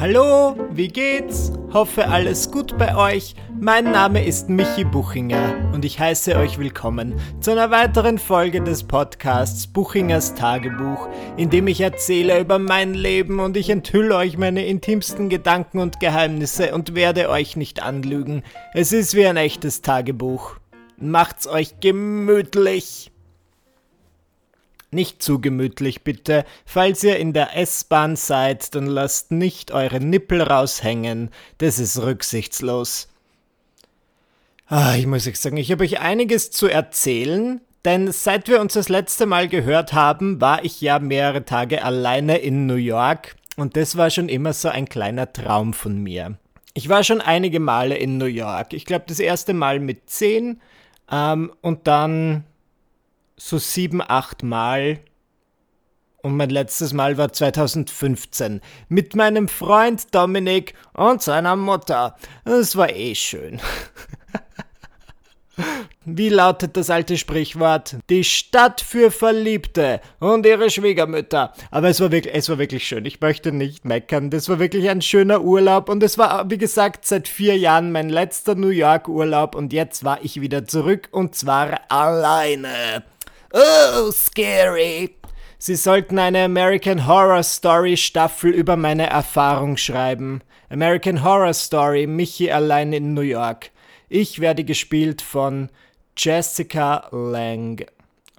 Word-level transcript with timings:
Hallo, 0.00 0.54
wie 0.70 0.86
geht's? 0.86 1.50
Hoffe 1.72 2.06
alles 2.06 2.52
gut 2.52 2.78
bei 2.78 2.94
euch. 2.94 3.34
Mein 3.60 3.90
Name 3.90 4.24
ist 4.24 4.48
Michi 4.48 4.84
Buchinger 4.84 5.72
und 5.74 5.84
ich 5.84 5.98
heiße 5.98 6.36
euch 6.36 6.56
willkommen 6.56 7.18
zu 7.40 7.50
einer 7.50 7.72
weiteren 7.72 8.18
Folge 8.18 8.60
des 8.60 8.84
Podcasts 8.84 9.66
Buchingers 9.66 10.36
Tagebuch, 10.36 11.08
in 11.36 11.50
dem 11.50 11.66
ich 11.66 11.80
erzähle 11.80 12.38
über 12.38 12.60
mein 12.60 12.94
Leben 12.94 13.40
und 13.40 13.56
ich 13.56 13.70
enthülle 13.70 14.14
euch 14.14 14.38
meine 14.38 14.64
intimsten 14.66 15.28
Gedanken 15.28 15.80
und 15.80 15.98
Geheimnisse 15.98 16.72
und 16.74 16.94
werde 16.94 17.28
euch 17.28 17.56
nicht 17.56 17.82
anlügen. 17.82 18.44
Es 18.74 18.92
ist 18.92 19.16
wie 19.16 19.26
ein 19.26 19.36
echtes 19.36 19.82
Tagebuch. 19.82 20.58
Macht's 20.96 21.48
euch 21.48 21.80
gemütlich. 21.80 23.10
Nicht 24.90 25.22
zu 25.22 25.40
gemütlich 25.40 26.02
bitte. 26.02 26.44
Falls 26.64 27.04
ihr 27.04 27.18
in 27.18 27.32
der 27.32 27.56
S-Bahn 27.56 28.16
seid, 28.16 28.74
dann 28.74 28.86
lasst 28.86 29.30
nicht 29.30 29.70
eure 29.70 30.00
Nippel 30.00 30.40
raushängen. 30.40 31.30
Das 31.58 31.78
ist 31.78 32.00
rücksichtslos. 32.00 33.08
Ah, 34.66 34.96
ich 34.96 35.06
muss 35.06 35.26
euch 35.26 35.40
sagen, 35.40 35.56
ich 35.56 35.72
habe 35.72 35.84
euch 35.84 36.00
einiges 36.00 36.50
zu 36.50 36.68
erzählen, 36.68 37.60
denn 37.84 38.12
seit 38.12 38.48
wir 38.48 38.60
uns 38.60 38.74
das 38.74 38.88
letzte 38.88 39.24
Mal 39.24 39.48
gehört 39.48 39.94
haben, 39.94 40.40
war 40.40 40.64
ich 40.64 40.80
ja 40.80 40.98
mehrere 40.98 41.44
Tage 41.44 41.82
alleine 41.82 42.38
in 42.38 42.66
New 42.66 42.74
York 42.74 43.36
und 43.56 43.76
das 43.76 43.96
war 43.96 44.10
schon 44.10 44.28
immer 44.28 44.52
so 44.52 44.68
ein 44.68 44.88
kleiner 44.88 45.32
Traum 45.32 45.72
von 45.72 46.02
mir. 46.02 46.36
Ich 46.74 46.88
war 46.88 47.02
schon 47.02 47.20
einige 47.20 47.60
Male 47.60 47.96
in 47.96 48.18
New 48.18 48.26
York. 48.26 48.72
Ich 48.72 48.84
glaube, 48.84 49.04
das 49.08 49.20
erste 49.20 49.54
Mal 49.54 49.80
mit 49.80 50.10
zehn 50.10 50.60
ähm, 51.10 51.50
und 51.62 51.86
dann 51.86 52.44
so 53.38 53.58
sieben, 53.58 54.02
acht 54.06 54.42
Mal. 54.42 55.00
Und 56.20 56.36
mein 56.36 56.50
letztes 56.50 56.92
Mal 56.92 57.16
war 57.16 57.32
2015 57.32 58.60
mit 58.88 59.14
meinem 59.14 59.46
Freund 59.48 60.12
Dominik 60.14 60.74
und 60.92 61.22
seiner 61.22 61.54
Mutter. 61.54 62.16
Es 62.44 62.76
war 62.76 62.90
eh 62.92 63.14
schön. 63.14 63.60
Wie 66.04 66.28
lautet 66.28 66.76
das 66.76 66.90
alte 66.90 67.18
Sprichwort? 67.18 67.96
Die 68.08 68.24
Stadt 68.24 68.80
für 68.80 69.10
Verliebte 69.10 70.00
und 70.20 70.46
ihre 70.46 70.70
Schwiegermütter. 70.70 71.52
Aber 71.70 71.88
es 71.88 72.00
war 72.00 72.10
wirklich, 72.10 72.34
es 72.34 72.48
war 72.48 72.58
wirklich 72.58 72.86
schön. 72.86 73.04
Ich 73.04 73.20
möchte 73.20 73.52
nicht 73.52 73.84
meckern. 73.84 74.30
Das 74.30 74.48
war 74.48 74.58
wirklich 74.58 74.88
ein 74.88 75.02
schöner 75.02 75.42
Urlaub 75.42 75.88
und 75.88 76.02
es 76.02 76.16
war, 76.16 76.50
wie 76.50 76.58
gesagt, 76.58 77.04
seit 77.06 77.28
vier 77.28 77.56
Jahren 77.58 77.92
mein 77.92 78.08
letzter 78.08 78.54
New 78.54 78.68
York 78.68 79.08
Urlaub 79.08 79.54
und 79.54 79.72
jetzt 79.72 80.04
war 80.04 80.18
ich 80.22 80.40
wieder 80.40 80.66
zurück 80.66 81.08
und 81.12 81.34
zwar 81.34 81.80
alleine. 81.88 83.04
Oh, 83.52 84.10
scary. 84.10 85.16
Sie 85.58 85.74
sollten 85.74 86.18
eine 86.18 86.44
American 86.44 87.06
Horror 87.06 87.42
Story 87.42 87.96
Staffel 87.96 88.50
über 88.50 88.76
meine 88.76 89.08
Erfahrung 89.08 89.76
schreiben. 89.76 90.42
American 90.68 91.24
Horror 91.24 91.54
Story, 91.54 92.06
Michi 92.06 92.52
allein 92.52 92.92
in 92.92 93.14
New 93.14 93.22
York. 93.22 93.70
Ich 94.10 94.40
werde 94.40 94.64
gespielt 94.64 95.22
von 95.22 95.70
Jessica 96.16 97.08
Lang. 97.10 97.86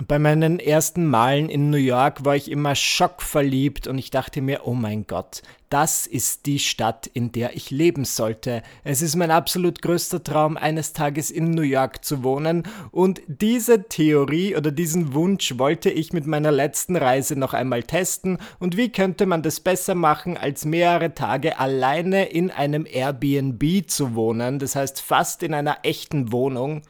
Bei 0.07 0.19
meinen 0.19 0.59
ersten 0.59 1.07
Malen 1.07 1.49
in 1.49 1.71
New 1.71 1.77
York 1.77 2.23
war 2.23 2.35
ich 2.35 2.49
immer 2.49 2.75
schockverliebt 2.75 3.87
und 3.87 3.97
ich 3.97 4.11
dachte 4.11 4.41
mir, 4.41 4.61
oh 4.65 4.73
mein 4.75 5.07
Gott, 5.07 5.41
das 5.69 6.07
ist 6.07 6.45
die 6.45 6.59
Stadt, 6.59 7.07
in 7.07 7.31
der 7.31 7.55
ich 7.55 7.69
leben 7.69 8.05
sollte. 8.05 8.63
Es 8.83 9.01
ist 9.01 9.15
mein 9.15 9.31
absolut 9.31 9.81
größter 9.81 10.23
Traum, 10.23 10.57
eines 10.57 10.93
Tages 10.93 11.29
in 11.29 11.51
New 11.51 11.61
York 11.61 12.03
zu 12.03 12.23
wohnen 12.23 12.63
und 12.91 13.21
diese 13.27 13.83
Theorie 13.83 14.55
oder 14.55 14.71
diesen 14.71 15.13
Wunsch 15.13 15.57
wollte 15.57 15.89
ich 15.89 16.11
mit 16.11 16.25
meiner 16.25 16.51
letzten 16.51 16.95
Reise 16.95 17.35
noch 17.35 17.53
einmal 17.53 17.83
testen 17.83 18.39
und 18.59 18.77
wie 18.77 18.91
könnte 18.91 19.25
man 19.25 19.43
das 19.43 19.59
besser 19.59 19.95
machen, 19.95 20.37
als 20.37 20.65
mehrere 20.65 21.13
Tage 21.13 21.59
alleine 21.59 22.25
in 22.25 22.51
einem 22.51 22.85
Airbnb 22.89 23.87
zu 23.87 24.15
wohnen, 24.15 24.59
das 24.59 24.75
heißt 24.75 25.01
fast 25.01 25.43
in 25.43 25.53
einer 25.53 25.79
echten 25.83 26.31
Wohnung. 26.31 26.81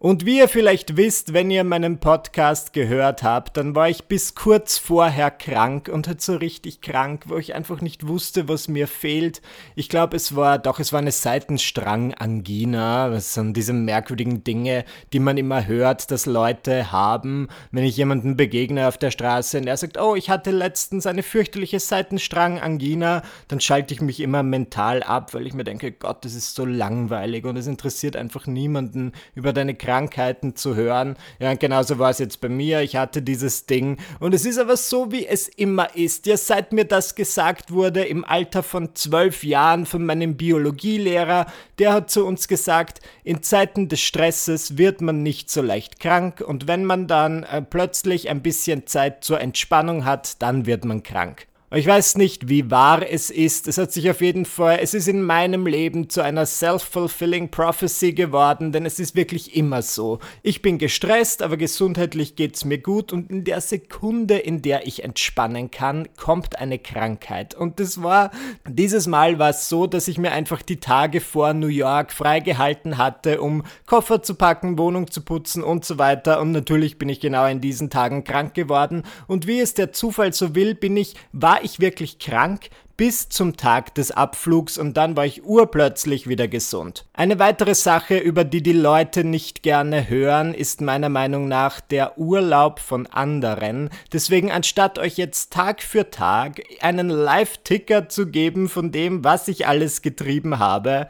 Und 0.00 0.24
wie 0.24 0.38
ihr 0.38 0.46
vielleicht 0.46 0.96
wisst, 0.96 1.32
wenn 1.32 1.50
ihr 1.50 1.64
meinen 1.64 1.98
Podcast 1.98 2.72
gehört 2.72 3.24
habt, 3.24 3.56
dann 3.56 3.74
war 3.74 3.88
ich 3.88 4.04
bis 4.04 4.36
kurz 4.36 4.78
vorher 4.78 5.32
krank 5.32 5.90
und 5.92 6.06
halt 6.06 6.20
so 6.20 6.36
richtig 6.36 6.82
krank, 6.82 7.24
wo 7.26 7.36
ich 7.36 7.56
einfach 7.56 7.80
nicht 7.80 8.06
wusste, 8.06 8.46
was 8.46 8.68
mir 8.68 8.86
fehlt. 8.86 9.42
Ich 9.74 9.88
glaube, 9.88 10.14
es 10.14 10.36
war 10.36 10.60
doch, 10.60 10.78
es 10.78 10.92
war 10.92 11.00
eine 11.00 11.10
Seitenstrangangina. 11.10 13.08
Das 13.08 13.34
sind 13.34 13.56
diese 13.56 13.72
merkwürdigen 13.72 14.44
Dinge, 14.44 14.84
die 15.12 15.18
man 15.18 15.36
immer 15.36 15.66
hört, 15.66 16.12
dass 16.12 16.26
Leute 16.26 16.92
haben, 16.92 17.48
wenn 17.72 17.82
ich 17.82 17.96
jemanden 17.96 18.36
begegne 18.36 18.86
auf 18.86 18.98
der 18.98 19.10
Straße 19.10 19.58
und 19.58 19.66
er 19.66 19.78
sagt, 19.78 19.98
oh, 19.98 20.14
ich 20.14 20.30
hatte 20.30 20.52
letztens 20.52 21.06
eine 21.06 21.24
fürchterliche 21.24 21.80
Seitenstrangangina, 21.80 23.22
dann 23.48 23.58
schalte 23.58 23.94
ich 23.94 24.00
mich 24.00 24.20
immer 24.20 24.44
mental 24.44 25.02
ab, 25.02 25.34
weil 25.34 25.48
ich 25.48 25.54
mir 25.54 25.64
denke, 25.64 25.90
Gott, 25.90 26.24
das 26.24 26.34
ist 26.34 26.54
so 26.54 26.64
langweilig 26.64 27.44
und 27.46 27.56
es 27.56 27.66
interessiert 27.66 28.14
einfach 28.14 28.46
niemanden 28.46 29.10
über 29.34 29.52
deine 29.52 29.74
Krankheiten 29.88 30.54
zu 30.54 30.76
hören. 30.76 31.16
Ja, 31.38 31.54
genauso 31.54 31.98
war 31.98 32.10
es 32.10 32.18
jetzt 32.18 32.42
bei 32.42 32.50
mir. 32.50 32.82
Ich 32.82 32.96
hatte 32.96 33.22
dieses 33.22 33.64
Ding. 33.64 33.96
Und 34.20 34.34
es 34.34 34.44
ist 34.44 34.58
aber 34.58 34.76
so, 34.76 35.12
wie 35.12 35.26
es 35.26 35.48
immer 35.48 35.96
ist. 35.96 36.26
Ja, 36.26 36.36
seit 36.36 36.74
mir 36.74 36.84
das 36.84 37.14
gesagt 37.14 37.72
wurde, 37.72 38.04
im 38.04 38.22
Alter 38.22 38.62
von 38.62 38.94
zwölf 38.94 39.44
Jahren 39.44 39.86
von 39.86 40.04
meinem 40.04 40.36
Biologielehrer, 40.36 41.46
der 41.78 41.94
hat 41.94 42.10
zu 42.10 42.26
uns 42.26 42.48
gesagt, 42.48 43.00
in 43.24 43.42
Zeiten 43.42 43.88
des 43.88 44.00
Stresses 44.00 44.76
wird 44.76 45.00
man 45.00 45.22
nicht 45.22 45.48
so 45.48 45.62
leicht 45.62 46.00
krank. 46.00 46.42
Und 46.46 46.68
wenn 46.68 46.84
man 46.84 47.06
dann 47.06 47.44
äh, 47.44 47.62
plötzlich 47.62 48.28
ein 48.28 48.42
bisschen 48.42 48.86
Zeit 48.86 49.24
zur 49.24 49.40
Entspannung 49.40 50.04
hat, 50.04 50.42
dann 50.42 50.66
wird 50.66 50.84
man 50.84 51.02
krank. 51.02 51.46
Ich 51.70 51.86
weiß 51.86 52.16
nicht, 52.16 52.48
wie 52.48 52.70
wahr 52.70 53.02
es 53.06 53.28
ist. 53.28 53.68
Es 53.68 53.76
hat 53.76 53.92
sich 53.92 54.08
auf 54.08 54.22
jeden 54.22 54.46
Fall, 54.46 54.78
es 54.80 54.94
ist 54.94 55.06
in 55.06 55.20
meinem 55.20 55.66
Leben 55.66 56.08
zu 56.08 56.22
einer 56.22 56.46
self-fulfilling 56.46 57.50
prophecy 57.50 58.14
geworden, 58.14 58.72
denn 58.72 58.86
es 58.86 58.98
ist 58.98 59.14
wirklich 59.14 59.54
immer 59.54 59.82
so. 59.82 60.18
Ich 60.42 60.62
bin 60.62 60.78
gestresst, 60.78 61.42
aber 61.42 61.58
gesundheitlich 61.58 62.36
geht's 62.36 62.64
mir 62.64 62.78
gut 62.78 63.12
und 63.12 63.30
in 63.30 63.44
der 63.44 63.60
Sekunde, 63.60 64.38
in 64.38 64.62
der 64.62 64.86
ich 64.86 65.04
entspannen 65.04 65.70
kann, 65.70 66.08
kommt 66.16 66.58
eine 66.58 66.78
Krankheit. 66.78 67.54
Und 67.54 67.80
das 67.80 68.02
war, 68.02 68.30
dieses 68.66 69.06
Mal 69.06 69.38
war 69.38 69.50
es 69.50 69.68
so, 69.68 69.86
dass 69.86 70.08
ich 70.08 70.16
mir 70.16 70.32
einfach 70.32 70.62
die 70.62 70.80
Tage 70.80 71.20
vor 71.20 71.52
New 71.52 71.66
York 71.66 72.12
freigehalten 72.12 72.96
hatte, 72.96 73.42
um 73.42 73.62
Koffer 73.84 74.22
zu 74.22 74.36
packen, 74.36 74.78
Wohnung 74.78 75.10
zu 75.10 75.20
putzen 75.20 75.62
und 75.62 75.84
so 75.84 75.98
weiter. 75.98 76.40
Und 76.40 76.52
natürlich 76.52 76.96
bin 76.96 77.10
ich 77.10 77.20
genau 77.20 77.44
in 77.44 77.60
diesen 77.60 77.90
Tagen 77.90 78.24
krank 78.24 78.54
geworden. 78.54 79.02
Und 79.26 79.46
wie 79.46 79.60
es 79.60 79.74
der 79.74 79.92
Zufall 79.92 80.32
so 80.32 80.54
will, 80.54 80.74
bin 80.74 80.96
ich, 80.96 81.14
war 81.32 81.57
ich 81.62 81.80
wirklich 81.80 82.18
krank 82.18 82.70
bis 82.98 83.28
zum 83.28 83.56
Tag 83.56 83.94
des 83.94 84.10
Abflugs 84.10 84.76
und 84.76 84.96
dann 84.96 85.16
war 85.16 85.24
ich 85.24 85.44
urplötzlich 85.44 86.28
wieder 86.28 86.48
gesund. 86.48 87.06
Eine 87.12 87.38
weitere 87.38 87.76
Sache, 87.76 88.18
über 88.18 88.42
die 88.42 88.60
die 88.60 88.72
Leute 88.72 89.22
nicht 89.22 89.62
gerne 89.62 90.08
hören, 90.08 90.52
ist 90.52 90.80
meiner 90.80 91.08
Meinung 91.08 91.46
nach 91.46 91.80
der 91.80 92.18
Urlaub 92.18 92.80
von 92.80 93.06
anderen. 93.06 93.90
Deswegen 94.12 94.50
anstatt 94.50 94.98
euch 94.98 95.16
jetzt 95.16 95.52
Tag 95.52 95.80
für 95.80 96.10
Tag 96.10 96.60
einen 96.80 97.08
Live-Ticker 97.08 98.08
zu 98.08 98.26
geben 98.26 98.68
von 98.68 98.90
dem, 98.90 99.22
was 99.22 99.46
ich 99.46 99.68
alles 99.68 100.02
getrieben 100.02 100.58
habe, 100.58 101.08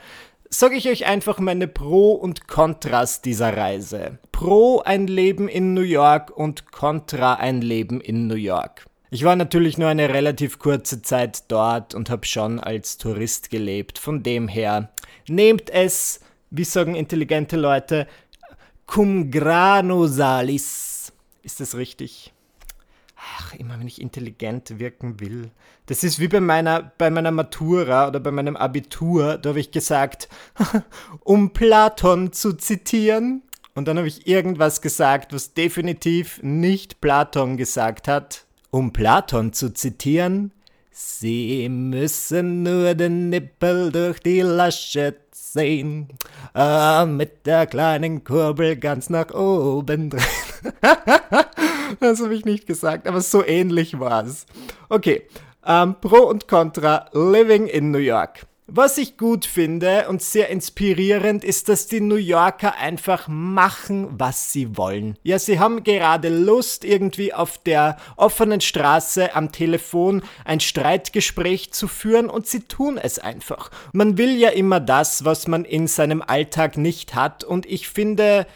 sage 0.51 0.77
ich 0.77 0.91
euch 0.91 1.07
einfach 1.07 1.39
meine 1.39 1.69
Pro 1.69 2.13
und 2.13 2.49
Kontras 2.49 3.23
dieser 3.23 3.57
Reise. 3.57 4.19
Pro 4.31 4.81
ein 4.81 5.07
Leben 5.07 5.49
in 5.49 5.73
New 5.73 5.81
York 5.81 6.37
und 6.37 6.71
Contra 6.71 7.35
ein 7.35 7.63
Leben 7.63 8.03
in 8.03 8.27
New 8.27 8.35
York. 8.35 8.85
Ich 9.11 9.25
war 9.25 9.37
natürlich 9.37 9.79
nur 9.79 9.89
eine 9.89 10.11
relativ 10.11 10.59
kurze 10.59 11.01
Zeit 11.01 11.51
dort 11.51 11.95
und 11.95 12.11
habe 12.11 12.27
schon 12.27 12.61
als 12.61 12.99
Tourist 12.99 13.49
gelebt. 13.49 13.99
Von 13.99 14.23
dem 14.23 14.49
her, 14.49 14.91
nehmt 15.27 15.71
es, 15.71 16.21
wie 16.51 16.65
sagen 16.65 16.95
intelligente 16.95 17.57
Leute, 17.57 18.07
cum 18.87 19.31
grano 19.31 20.07
salis. 20.07 21.13
Ist 21.43 21.61
das 21.61 21.75
richtig? 21.75 22.35
Ach, 23.17 23.55
immer 23.55 23.81
wenn 23.81 23.87
ich 23.87 24.01
intelligent 24.01 24.79
wirken 24.79 25.21
will. 25.21 25.51
Das 25.87 26.05
ist 26.05 26.19
wie 26.19 26.29
bei 26.29 26.41
meiner, 26.41 26.93
bei 26.99 27.09
meiner 27.09 27.31
Matura 27.31 28.09
oder 28.09 28.21
bei 28.21 28.31
meinem 28.31 28.57
Abitur. 28.57 29.39
Da 29.39 29.51
habe 29.51 29.61
ich 29.61 29.71
gesagt, 29.71 30.29
um 31.25 31.55
Platon 31.55 32.33
zu 32.33 32.53
zitieren. 32.53 33.43
Und 33.75 33.89
dann 33.89 33.97
habe 33.97 34.09
ich 34.09 34.27
irgendwas 34.27 34.83
gesagt, 34.83 35.33
was 35.33 35.55
definitiv 35.55 36.43
nicht 36.43 37.01
Platon 37.01 37.57
gesagt 37.57 38.07
hat. 38.07 38.48
Um 38.71 38.93
Platon 38.93 39.53
zu 39.53 39.73
zitieren, 39.73 40.53
Sie 40.91 41.69
müssen 41.69 42.65
nur 42.65 42.95
den 42.95 43.31
Nippel 43.31 43.93
durch 43.93 44.19
die 44.19 44.41
Lasche 44.41 45.15
sehen, 45.31 46.09
äh, 46.57 47.07
mit 47.07 47.47
der 47.47 47.69
kleinen 47.69 48.25
Kurbel 48.25 48.75
ganz 48.77 49.09
nach 49.09 49.31
oben 49.33 50.11
drehen. 50.11 50.23
das 52.01 52.21
habe 52.21 52.35
ich 52.35 52.45
nicht 52.45 52.67
gesagt, 52.67 53.07
aber 53.07 53.21
so 53.21 53.45
ähnlich 53.45 54.01
war 54.01 54.27
es. 54.27 54.45
Okay, 54.89 55.23
ähm, 55.65 55.95
Pro 56.01 56.25
und 56.25 56.49
Contra 56.49 57.09
Living 57.13 57.69
in 57.69 57.93
New 57.93 57.99
York. 57.99 58.48
Was 58.71 58.99
ich 58.99 59.17
gut 59.17 59.47
finde 59.47 60.11
und 60.11 60.21
sehr 60.21 60.51
inspirierend 60.51 61.43
ist, 61.43 61.71
dass 61.71 61.87
die 61.87 62.03
New 62.03 62.17
Yorker 62.17 62.77
einfach 62.77 63.27
machen, 63.27 64.09
was 64.11 64.53
sie 64.53 64.77
wollen. 64.77 65.17
Ja, 65.23 65.39
sie 65.39 65.59
haben 65.59 65.85
gerade 65.85 66.29
Lust, 66.29 66.85
irgendwie 66.85 67.33
auf 67.33 67.57
der 67.57 67.97
offenen 68.19 68.61
Straße 68.61 69.35
am 69.35 69.53
Telefon 69.53 70.23
ein 70.45 70.61
Streitgespräch 70.61 71.73
zu 71.73 71.89
führen 71.89 72.29
und 72.29 72.47
sie 72.47 72.61
tun 72.61 72.99
es 73.03 73.19
einfach. 73.19 73.71
Man 73.95 74.19
will 74.19 74.37
ja 74.37 74.51
immer 74.51 74.81
das, 74.81 75.25
was 75.25 75.49
man 75.49 75.65
in 75.65 75.87
seinem 75.87 76.21
Alltag 76.21 76.77
nicht 76.77 77.15
hat 77.15 77.45
und 77.45 77.65
ich 77.65 77.89
finde, 77.89 78.47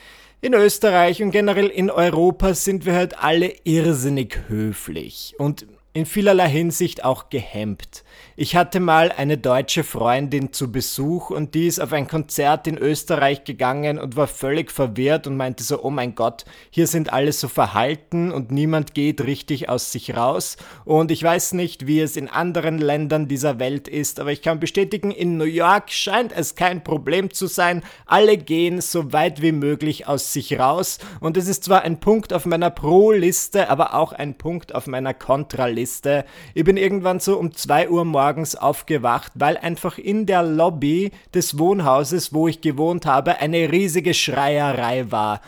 in 0.43 0.53
Österreich 0.53 1.23
und 1.23 1.31
generell 1.31 1.69
in 1.69 1.91
Europa 1.91 2.53
sind 2.53 2.85
wir 2.85 2.93
halt 2.93 3.19
alle 3.19 3.55
irrsinnig 3.65 4.41
höflich 4.49 5.35
und 5.39 5.65
in 5.95 6.05
vielerlei 6.05 6.51
Hinsicht 6.51 7.03
auch 7.03 7.31
gehemmt. 7.31 8.02
Ich 8.35 8.57
hatte 8.57 8.81
mal 8.81 9.13
eine 9.13 9.37
deutsche 9.37 9.85
Freundin 9.85 10.55
zu 10.55 10.73
Besuch 10.73 11.29
und 11.29 11.55
die 11.55 11.67
ist 11.67 11.81
auf 11.81 11.93
ein 11.93 12.09
Konzert 12.09 12.67
in 12.67 12.79
Österreich 12.79 13.45
gegangen 13.45 13.99
und 13.99 14.17
war 14.17 14.27
völlig 14.27 14.73
verwirrt 14.73 15.27
und 15.27 15.37
meinte 15.37 15.63
so, 15.63 15.83
oh 15.83 15.91
mein 15.91 16.15
Gott, 16.15 16.47
hier 16.71 16.87
sind 16.87 17.13
alle 17.13 17.33
so 17.33 17.47
verhalten 17.49 18.33
und 18.33 18.51
niemand 18.51 18.95
geht 18.95 19.21
richtig 19.21 19.69
aus 19.69 19.93
sich 19.93 20.17
raus. 20.17 20.57
Und 20.87 21.11
ich 21.11 21.23
weiß 21.23 21.53
nicht, 21.53 21.87
wie 21.87 22.01
es 22.01 22.17
in 22.17 22.27
anderen 22.27 22.79
Ländern 22.79 23.29
dieser 23.29 23.59
Welt 23.59 23.87
ist, 23.87 24.19
aber 24.19 24.33
ich 24.33 24.41
kann 24.41 24.61
bestätigen, 24.61 25.11
in 25.11 25.37
New 25.37 25.45
York 25.45 25.91
scheint 25.91 26.33
es 26.35 26.55
kein 26.55 26.83
Problem 26.83 27.35
zu 27.35 27.47
sein. 27.47 27.83
Alle 28.07 28.39
gehen 28.39 28.81
so 28.81 29.13
weit 29.13 29.43
wie 29.43 29.53
möglich 29.53 30.09
aus 30.09 30.33
sich 30.33 30.59
raus 30.59 31.01
und 31.21 31.37
es 31.37 31.49
ist 31.49 31.65
zwar 31.65 31.83
ein 31.83 32.01
Punkt 32.01 32.33
auf 32.33 32.47
meiner 32.47 32.71
Pro-Liste, 32.71 33.69
aber 33.69 33.93
auch 33.93 34.15
ein 34.15 34.39
Punkt 34.39 34.75
auf 34.75 34.87
meiner 34.87 35.13
Kontra-Liste. 35.13 36.25
Ich 36.55 36.65
bin 36.65 36.79
irgendwann 36.79 37.21
so 37.21 37.39
um 37.39 37.55
2 37.55 37.91
Uhr 37.91 38.07
morgens 38.07 38.22
morgens 38.23 38.55
aufgewacht, 38.55 39.33
weil 39.35 39.57
einfach 39.57 39.99
in 39.99 40.27
der 40.27 40.45
Lobby 40.45 41.11
des 41.35 41.59
Wohnhauses, 41.59 42.33
wo 42.33 42.47
ich 42.47 42.61
gewohnt 42.61 43.05
habe, 43.05 43.39
eine 43.39 43.73
riesige 43.73 44.15
Schreierei 44.15 45.11
war. 45.11 45.41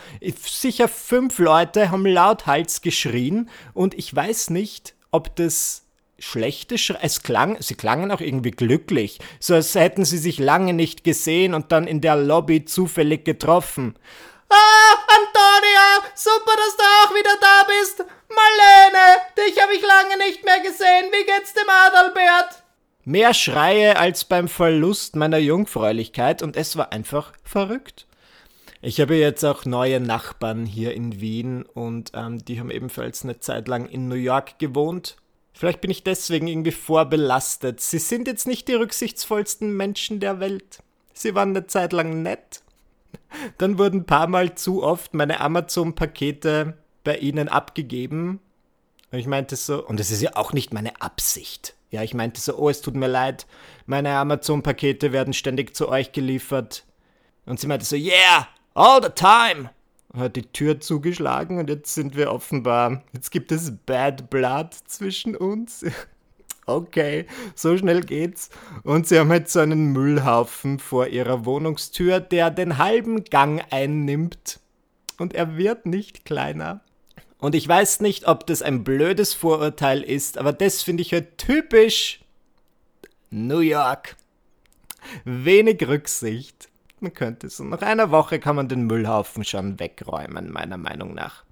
Sicher 0.45 0.89
fünf 0.89 1.39
Leute 1.39 1.89
haben 1.89 2.05
lauthals 2.05 2.81
geschrien 2.81 3.49
und 3.73 3.93
ich 3.93 4.13
weiß 4.13 4.49
nicht, 4.49 4.93
ob 5.09 5.37
das 5.37 5.85
schlechte 6.19 6.77
Schreie. 6.77 6.99
Es 7.01 7.23
klang, 7.23 7.55
sie 7.61 7.75
klangen 7.75 8.11
auch 8.11 8.19
irgendwie 8.19 8.51
glücklich, 8.51 9.19
so 9.39 9.53
als 9.53 9.73
hätten 9.75 10.03
sie 10.03 10.17
sich 10.17 10.37
lange 10.37 10.73
nicht 10.73 11.05
gesehen 11.05 11.53
und 11.53 11.71
dann 11.71 11.87
in 11.87 12.01
der 12.01 12.17
Lobby 12.17 12.65
zufällig 12.65 13.23
getroffen. 13.23 13.95
Ah, 14.49 14.95
Antonia, 15.07 16.11
super, 16.13 16.55
dass 16.57 16.75
du 16.75 16.83
auch 16.83 17.15
wieder 17.15 17.37
da 17.39 17.63
bist. 17.67 18.03
Marlene, 18.29 19.21
dich 19.37 19.61
habe 19.61 19.73
ich 19.75 19.81
lange 19.81 20.17
nicht 20.17 20.43
mehr 20.43 20.59
gesehen. 20.59 21.05
Wie 21.11 21.25
geht's 21.25 21.53
dem 21.53 21.69
Adalbert? 21.69 22.64
Mehr 23.07 23.35
Schreie 23.35 23.97
als 23.97 24.25
beim 24.25 24.47
Verlust 24.47 25.15
meiner 25.15 25.37
Jungfräulichkeit 25.37 26.41
und 26.41 26.57
es 26.57 26.75
war 26.75 26.91
einfach 26.91 27.33
verrückt. 27.43 28.07
Ich 28.81 28.99
habe 28.99 29.15
jetzt 29.15 29.43
auch 29.43 29.63
neue 29.65 29.99
Nachbarn 29.99 30.65
hier 30.65 30.95
in 30.95 31.21
Wien 31.21 31.61
und 31.61 32.13
ähm, 32.15 32.43
die 32.43 32.59
haben 32.59 32.71
ebenfalls 32.71 33.23
eine 33.23 33.39
Zeit 33.39 33.67
lang 33.67 33.87
in 33.87 34.07
New 34.07 34.15
York 34.15 34.57
gewohnt. 34.57 35.17
Vielleicht 35.53 35.81
bin 35.81 35.91
ich 35.91 36.03
deswegen 36.03 36.47
irgendwie 36.47 36.71
vorbelastet. 36.71 37.79
Sie 37.79 37.99
sind 37.99 38.27
jetzt 38.27 38.47
nicht 38.47 38.67
die 38.67 38.73
rücksichtsvollsten 38.73 39.77
Menschen 39.77 40.19
der 40.19 40.39
Welt. 40.39 40.79
Sie 41.13 41.35
waren 41.35 41.49
eine 41.49 41.67
Zeit 41.67 41.93
lang 41.93 42.23
nett. 42.23 42.61
Dann 43.59 43.77
wurden 43.77 44.01
ein 44.01 44.05
paar 44.07 44.27
Mal 44.27 44.55
zu 44.55 44.81
oft 44.81 45.13
meine 45.13 45.41
Amazon-Pakete 45.41 46.75
bei 47.03 47.17
ihnen 47.17 47.49
abgegeben. 47.49 48.39
Und 49.11 49.19
ich 49.19 49.27
meinte 49.27 49.55
so, 49.55 49.85
und 49.85 49.99
es 49.99 50.09
ist 50.09 50.23
ja 50.23 50.35
auch 50.35 50.53
nicht 50.53 50.73
meine 50.73 50.99
Absicht. 51.01 51.75
Ja, 51.95 52.03
ich 52.03 52.13
meinte 52.13 52.41
so, 52.41 52.57
oh, 52.57 52.67
es 52.69 52.81
tut 52.81 52.97
mir 52.97 53.07
leid, 53.07 53.47
meine 53.85 54.17
Amazon-Pakete 54.17 55.13
werden 55.13 55.33
ständig 55.33 55.77
zu 55.77 55.87
euch 55.87 56.11
geliefert. 56.11 56.85
Und 57.45 57.57
sie 57.57 57.67
meinte 57.67 57.85
so, 57.85 57.95
yeah, 57.95 58.49
all 58.73 59.01
the 59.01 59.07
time. 59.15 59.69
Und 60.09 60.19
hat 60.19 60.35
die 60.35 60.41
Tür 60.41 60.81
zugeschlagen 60.81 61.57
und 61.57 61.69
jetzt 61.69 61.95
sind 61.95 62.17
wir 62.17 62.33
offenbar, 62.33 63.01
jetzt 63.13 63.31
gibt 63.31 63.53
es 63.53 63.71
Bad 63.85 64.29
Blood 64.29 64.73
zwischen 64.73 65.37
uns. 65.37 65.85
okay, 66.65 67.27
so 67.55 67.77
schnell 67.77 68.01
geht's. 68.01 68.49
Und 68.83 69.07
sie 69.07 69.17
haben 69.17 69.29
halt 69.29 69.47
so 69.47 69.61
einen 69.61 69.93
Müllhaufen 69.93 70.79
vor 70.79 71.07
ihrer 71.07 71.45
Wohnungstür, 71.45 72.19
der 72.19 72.51
den 72.51 72.77
halben 72.77 73.23
Gang 73.23 73.63
einnimmt. 73.71 74.59
Und 75.17 75.33
er 75.33 75.55
wird 75.55 75.85
nicht 75.85 76.25
kleiner. 76.25 76.81
Und 77.45 77.53
ich 77.53 77.67
weiß 77.67 77.99
nicht, 77.99 78.27
ob 78.27 78.47
das 78.47 78.63
ein 78.63 78.83
blödes 78.83 79.35
Vorurteil 79.35 80.01
ist, 80.01 80.39
aber 80.39 80.51
das 80.51 80.81
finde 80.81 81.03
ich 81.03 81.13
halt 81.13 81.37
typisch 81.37 82.21
New 83.29 83.59
York. 83.59 84.15
Wenig 85.25 85.87
Rücksicht. 85.87 86.69
Man 87.01 87.13
könnte 87.13 87.51
so, 87.51 87.63
nach 87.63 87.83
einer 87.83 88.09
Woche 88.09 88.39
kann 88.39 88.55
man 88.55 88.67
den 88.67 88.87
Müllhaufen 88.87 89.43
schon 89.43 89.79
wegräumen, 89.79 90.51
meiner 90.51 90.77
Meinung 90.77 91.13
nach. 91.13 91.44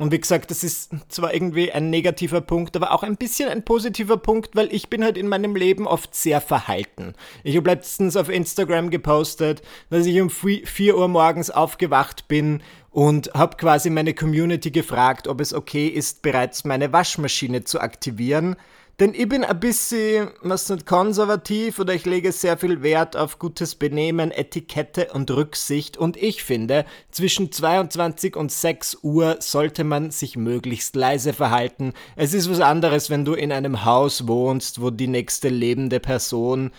Und 0.00 0.12
wie 0.12 0.18
gesagt, 0.18 0.50
das 0.50 0.64
ist 0.64 0.92
zwar 1.10 1.34
irgendwie 1.34 1.72
ein 1.72 1.90
negativer 1.90 2.40
Punkt, 2.40 2.74
aber 2.74 2.92
auch 2.92 3.02
ein 3.02 3.18
bisschen 3.18 3.50
ein 3.50 3.66
positiver 3.66 4.16
Punkt, 4.16 4.56
weil 4.56 4.72
ich 4.72 4.88
bin 4.88 5.04
halt 5.04 5.18
in 5.18 5.28
meinem 5.28 5.54
Leben 5.54 5.86
oft 5.86 6.14
sehr 6.14 6.40
verhalten. 6.40 7.12
Ich 7.44 7.54
habe 7.54 7.68
letztens 7.68 8.16
auf 8.16 8.30
Instagram 8.30 8.88
gepostet, 8.88 9.60
dass 9.90 10.06
ich 10.06 10.18
um 10.22 10.30
4 10.30 10.96
Uhr 10.96 11.06
morgens 11.06 11.50
aufgewacht 11.50 12.28
bin 12.28 12.62
und 12.90 13.34
habe 13.34 13.58
quasi 13.58 13.90
meine 13.90 14.14
Community 14.14 14.70
gefragt, 14.70 15.28
ob 15.28 15.38
es 15.38 15.52
okay 15.52 15.88
ist, 15.88 16.22
bereits 16.22 16.64
meine 16.64 16.94
Waschmaschine 16.94 17.64
zu 17.64 17.78
aktivieren. 17.78 18.56
Denn 19.00 19.14
ich 19.14 19.26
bin 19.30 19.44
ein 19.44 19.58
bisschen, 19.58 20.28
was 20.42 20.68
nicht, 20.68 20.84
konservativ 20.84 21.78
oder 21.78 21.94
ich 21.94 22.04
lege 22.04 22.32
sehr 22.32 22.58
viel 22.58 22.82
Wert 22.82 23.16
auf 23.16 23.38
gutes 23.38 23.74
Benehmen, 23.74 24.30
Etikette 24.30 25.14
und 25.14 25.30
Rücksicht 25.30 25.96
und 25.96 26.18
ich 26.18 26.44
finde, 26.44 26.84
zwischen 27.10 27.50
22 27.50 28.36
und 28.36 28.52
6 28.52 28.98
Uhr 29.02 29.38
sollte 29.40 29.84
man 29.84 30.10
sich 30.10 30.36
möglichst 30.36 30.96
leise 30.96 31.32
verhalten. 31.32 31.94
Es 32.14 32.34
ist 32.34 32.50
was 32.50 32.60
anderes, 32.60 33.08
wenn 33.08 33.24
du 33.24 33.32
in 33.32 33.52
einem 33.52 33.86
Haus 33.86 34.28
wohnst, 34.28 34.82
wo 34.82 34.90
die 34.90 35.08
nächste 35.08 35.48
lebende 35.48 35.98
Person, 35.98 36.70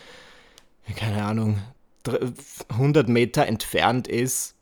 keine 0.96 1.24
Ahnung, 1.24 1.58
100 2.70 3.10
Meter 3.10 3.48
entfernt 3.48 4.08
ist 4.08 4.56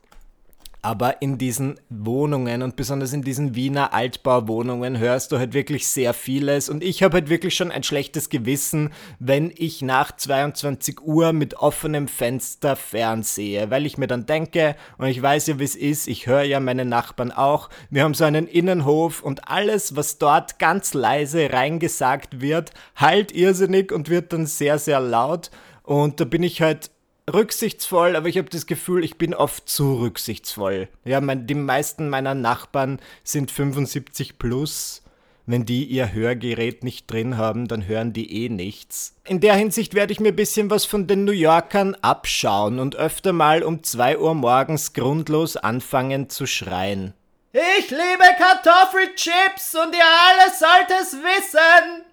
aber 0.82 1.22
in 1.22 1.38
diesen 1.38 1.80
Wohnungen 1.90 2.62
und 2.62 2.76
besonders 2.78 3.12
in 3.12 3.22
diesen 3.22 3.56
Wiener 3.56 3.94
Altbauwohnungen 3.94 4.98
hörst 4.98 5.32
du 5.32 5.38
halt 5.38 5.54
wirklich 5.54 5.88
sehr 5.88 6.14
vieles. 6.14 6.70
Und 6.70 6.84
ich 6.84 7.04
habe 7.04 7.16
halt 7.16 7.30
wirklich 7.30 7.54
schon 7.54 7.72
ein 7.72 7.84
schlechtes 7.84 8.30
Gewissen, 8.30 8.92
wenn 9.20 9.52
ich 9.56 9.82
nach 9.82 10.16
22 10.16 11.02
Uhr 11.02 11.34
mit 11.34 11.56
offenem 11.56 12.08
Fenster 12.08 12.78
fernsehe. 12.78 13.70
Weil 13.70 13.86
ich 13.86 13.98
mir 13.98 14.08
dann 14.08 14.26
denke, 14.26 14.76
und 14.98 15.08
ich 15.08 15.22
weiß 15.22 15.48
ja, 15.48 15.60
wie 15.60 15.66
es 15.66 15.76
ist, 15.76 16.08
ich 16.08 16.28
höre 16.28 16.44
ja 16.44 16.62
meine 16.62 16.86
Nachbarn 16.86 17.34
auch, 17.34 17.70
wir 17.90 18.04
haben 18.04 18.14
so 18.14 18.24
einen 18.24 18.48
Innenhof 18.48 19.22
und 19.22 19.50
alles, 19.50 19.98
was 19.98 20.18
dort 20.18 20.60
ganz 20.60 20.94
leise 20.94 21.52
reingesagt 21.52 22.40
wird, 22.40 22.72
halt 22.96 23.34
irrsinnig 23.34 23.92
und 23.92 24.10
wird 24.10 24.32
dann 24.32 24.46
sehr, 24.46 24.80
sehr 24.80 25.02
laut. 25.02 25.52
Und 25.84 26.22
da 26.22 26.26
bin 26.26 26.44
ich 26.44 26.62
halt 26.62 26.92
rücksichtsvoll, 27.30 28.16
aber 28.16 28.28
ich 28.28 28.38
habe 28.38 28.50
das 28.50 28.66
Gefühl, 28.66 29.04
ich 29.04 29.18
bin 29.18 29.34
oft 29.34 29.70
zu 29.70 30.00
rücksichtsvoll. 30.00 30.90
Ja, 31.06 31.22
mein, 31.22 31.48
die 31.48 31.56
meisten 31.56 32.10
meiner 32.10 32.36
Nachbarn 32.36 33.00
sind 33.24 33.52
75 33.52 34.38
plus. 34.38 35.04
Wenn 35.46 35.66
die 35.66 35.86
ihr 35.86 36.14
Hörgerät 36.14 36.84
nicht 36.84 37.12
drin 37.12 37.38
haben, 37.38 37.68
dann 37.68 37.88
hören 37.88 38.14
die 38.14 38.44
eh 38.44 38.50
nichts. 38.50 39.16
In 39.26 39.40
der 39.40 39.56
Hinsicht 39.56 39.96
werde 39.96 40.14
ich 40.14 40.20
mir 40.20 40.30
ein 40.30 40.36
bisschen 40.36 40.70
was 40.70 40.86
von 40.86 41.08
den 41.08 41.26
New 41.26 41.32
Yorkern 41.32 41.96
abschauen 42.02 42.80
und 42.80 42.96
öfter 42.96 43.34
mal 43.34 43.64
um 43.64 43.82
2 43.82 44.20
Uhr 44.20 44.36
morgens 44.36 44.94
grundlos 44.94 45.58
anfangen 45.58 46.30
zu 46.30 46.46
schreien. 46.46 47.16
Ich 47.52 47.90
liebe 47.90 48.26
Kartoffelchips 48.38 49.74
und 49.74 49.96
ihr 49.96 50.04
alle 50.06 50.52
sollt 50.54 51.02
es 51.02 51.14
wissen! 51.14 52.09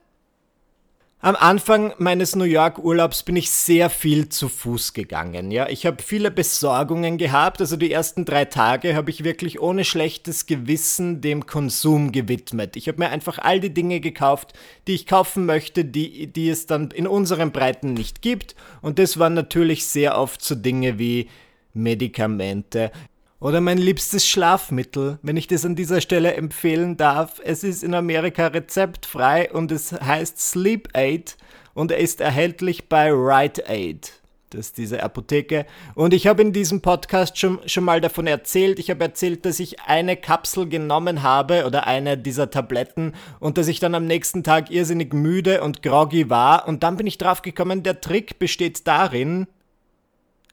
Am 1.21 1.35
Anfang 1.35 1.95
meines 1.97 2.37
New 2.37 2.45
York 2.45 2.79
Urlaubs 2.79 3.23
bin 3.23 3.37
ich 3.37 3.51
sehr 3.51 3.89
viel 3.89 4.29
zu 4.29 4.51
Fuß 4.51 4.93
gegangen. 4.93 5.51
Ja, 5.51 5.67
ich 5.67 5.87
habe 5.87 6.03
viele 6.03 6.31
Besorgungen 6.31 7.17
gehabt. 7.17 7.59
Also 7.63 7.77
die 7.77 7.91
ersten 7.91 8.27
drei 8.27 8.45
Tage 8.45 8.95
habe 8.95 9.11
ich 9.11 9.25
wirklich 9.25 9.59
ohne 9.59 9.85
schlechtes 9.85 10.45
Gewissen 10.45 11.23
dem 11.23 11.47
Konsum 11.47 12.13
gewidmet. 12.13 12.77
Ich 12.77 12.87
habe 12.87 12.99
mir 12.99 13.09
einfach 13.09 13.39
all 13.39 13.61
die 13.61 13.73
Dinge 13.73 14.01
gekauft, 14.01 14.53
die 14.87 14.95
ich 14.95 15.07
kaufen 15.07 15.47
möchte, 15.47 15.87
die, 15.87 16.27
die 16.27 16.51
es 16.51 16.67
dann 16.67 16.91
in 16.91 17.07
unseren 17.07 17.51
Breiten 17.51 17.95
nicht 17.95 18.21
gibt. 18.21 18.55
Und 18.83 18.99
das 18.99 19.19
waren 19.19 19.35
natürlich 19.35 19.87
sehr 19.87 20.19
oft 20.19 20.43
so 20.43 20.55
Dinge 20.55 20.99
wie 20.99 21.31
Medikamente. 21.73 22.93
Oder 23.39 23.61
mein 23.61 23.77
liebstes 23.77 24.27
Schlafmittel, 24.27 25.19
wenn 25.21 25.37
ich 25.37 25.47
das 25.47 25.67
an 25.67 25.77
dieser 25.77 26.01
Stelle 26.01 26.35
empfehlen 26.35 26.97
darf. 26.97 27.41
Es 27.45 27.65
ist 27.65 27.85
in 27.85 27.95
Amerika 27.95 28.47
rezeptfrei 28.47 29.53
und 29.53 29.71
es 29.71 29.93
heißt 29.93 30.41
Sleep 30.41 30.89
Aid 30.95 31.37
und 31.75 31.91
er 31.91 31.99
ist 31.99 32.23
erhältlich 32.23 32.89
bei 32.89 33.11
Rite 33.13 33.69
Aid. 33.69 34.15
Das 34.51 34.69
ist 34.69 34.79
diese 34.79 35.03
Apotheke. 35.03 35.67
Und 35.95 36.15
ich 36.15 36.27
habe 36.27 36.41
in 36.41 36.55
diesem 36.55 36.81
Podcast 36.81 37.37
schon, 37.37 37.59
schon 37.67 37.85
mal 37.85 38.01
davon 38.01 38.27
erzählt. 38.27 38.79
Ich 38.79 38.89
habe 38.89 39.05
erzählt, 39.05 39.45
dass 39.45 39.61
ich 39.61 39.83
eine 39.83 40.17
Kapsel 40.17 40.67
genommen 40.67 41.23
habe 41.23 41.67
oder 41.67 41.87
eine 41.87 42.17
dieser 42.17 42.49
Tabletten 42.49 43.13
und 43.39 43.59
dass 43.59 43.69
ich 43.69 43.81
dann 43.81 43.95
am 43.95 44.07
nächsten 44.07 44.45
Tag 44.45 44.71
irrsinnig 44.71 45.13
müde 45.13 45.63
und 45.63 45.83
groggy 45.83 46.31
war. 46.31 46.67
Und 46.69 46.85
dann 46.85 46.97
bin 46.97 47.07
ich 47.07 47.19
drauf 47.19 47.43
gekommen, 47.43 47.83
der 47.83 48.01
Trick 48.01 48.39
besteht 48.39 48.87
darin, 48.87 49.47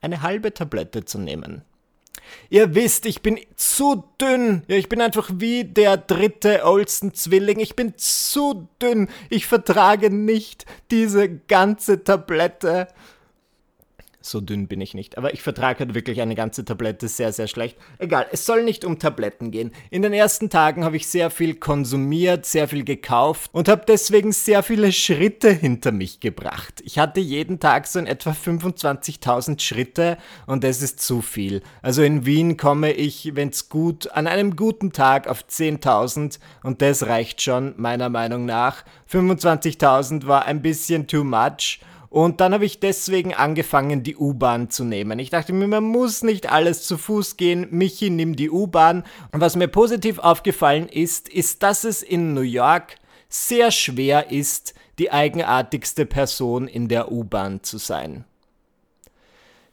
eine 0.02 0.20
halbe 0.20 0.52
Tablette 0.52 1.06
zu 1.06 1.18
nehmen. 1.18 1.62
Ihr 2.50 2.74
wisst, 2.74 3.06
ich 3.06 3.22
bin 3.22 3.38
zu 3.56 4.04
dünn. 4.20 4.62
Ja, 4.68 4.76
ich 4.76 4.88
bin 4.88 5.00
einfach 5.00 5.30
wie 5.34 5.64
der 5.64 5.96
dritte 5.96 6.64
Olsen-Zwilling. 6.64 7.60
Ich 7.60 7.76
bin 7.76 7.94
zu 7.96 8.68
dünn. 8.80 9.08
Ich 9.30 9.46
vertrage 9.46 10.10
nicht 10.10 10.66
diese 10.90 11.28
ganze 11.28 12.04
Tablette. 12.04 12.88
So 14.24 14.40
dünn 14.40 14.68
bin 14.68 14.80
ich 14.80 14.94
nicht. 14.94 15.18
Aber 15.18 15.34
ich 15.34 15.42
vertrage 15.42 15.80
halt 15.80 15.94
wirklich 15.94 16.22
eine 16.22 16.34
ganze 16.34 16.64
Tablette 16.64 17.08
sehr, 17.08 17.30
sehr 17.30 17.46
schlecht. 17.46 17.76
Egal, 17.98 18.26
es 18.32 18.46
soll 18.46 18.62
nicht 18.62 18.86
um 18.86 18.98
Tabletten 18.98 19.50
gehen. 19.50 19.70
In 19.90 20.00
den 20.00 20.14
ersten 20.14 20.48
Tagen 20.48 20.82
habe 20.82 20.96
ich 20.96 21.08
sehr 21.08 21.28
viel 21.28 21.56
konsumiert, 21.56 22.46
sehr 22.46 22.66
viel 22.66 22.84
gekauft 22.84 23.50
und 23.52 23.68
habe 23.68 23.84
deswegen 23.86 24.32
sehr 24.32 24.62
viele 24.62 24.92
Schritte 24.92 25.50
hinter 25.50 25.92
mich 25.92 26.20
gebracht. 26.20 26.80
Ich 26.86 26.98
hatte 26.98 27.20
jeden 27.20 27.60
Tag 27.60 27.86
so 27.86 27.98
in 27.98 28.06
etwa 28.06 28.30
25.000 28.30 29.60
Schritte 29.60 30.16
und 30.46 30.64
das 30.64 30.80
ist 30.80 31.00
zu 31.00 31.20
viel. 31.20 31.60
Also 31.82 32.02
in 32.02 32.24
Wien 32.24 32.56
komme 32.56 32.92
ich, 32.92 33.32
wenn 33.34 33.50
es 33.50 33.68
gut, 33.68 34.10
an 34.12 34.26
einem 34.26 34.56
guten 34.56 34.92
Tag 34.92 35.28
auf 35.28 35.44
10.000 35.44 36.38
und 36.62 36.80
das 36.80 37.06
reicht 37.06 37.42
schon, 37.42 37.74
meiner 37.76 38.08
Meinung 38.08 38.46
nach. 38.46 38.84
25.000 39.12 40.26
war 40.26 40.46
ein 40.46 40.62
bisschen 40.62 41.06
too 41.06 41.24
much. 41.24 41.80
Und 42.14 42.40
dann 42.40 42.54
habe 42.54 42.64
ich 42.64 42.78
deswegen 42.78 43.34
angefangen, 43.34 44.04
die 44.04 44.14
U-Bahn 44.14 44.70
zu 44.70 44.84
nehmen. 44.84 45.18
Ich 45.18 45.30
dachte 45.30 45.52
mir, 45.52 45.66
man 45.66 45.82
muss 45.82 46.22
nicht 46.22 46.48
alles 46.48 46.86
zu 46.86 46.96
Fuß 46.96 47.36
gehen. 47.36 47.66
Michi, 47.72 48.08
nimm 48.08 48.36
die 48.36 48.50
U-Bahn. 48.50 49.02
Und 49.32 49.40
was 49.40 49.56
mir 49.56 49.66
positiv 49.66 50.20
aufgefallen 50.20 50.88
ist, 50.88 51.28
ist, 51.28 51.64
dass 51.64 51.82
es 51.82 52.04
in 52.04 52.32
New 52.32 52.42
York 52.42 52.98
sehr 53.28 53.72
schwer 53.72 54.30
ist, 54.30 54.74
die 55.00 55.10
eigenartigste 55.10 56.06
Person 56.06 56.68
in 56.68 56.86
der 56.86 57.10
U-Bahn 57.10 57.64
zu 57.64 57.78
sein. 57.78 58.24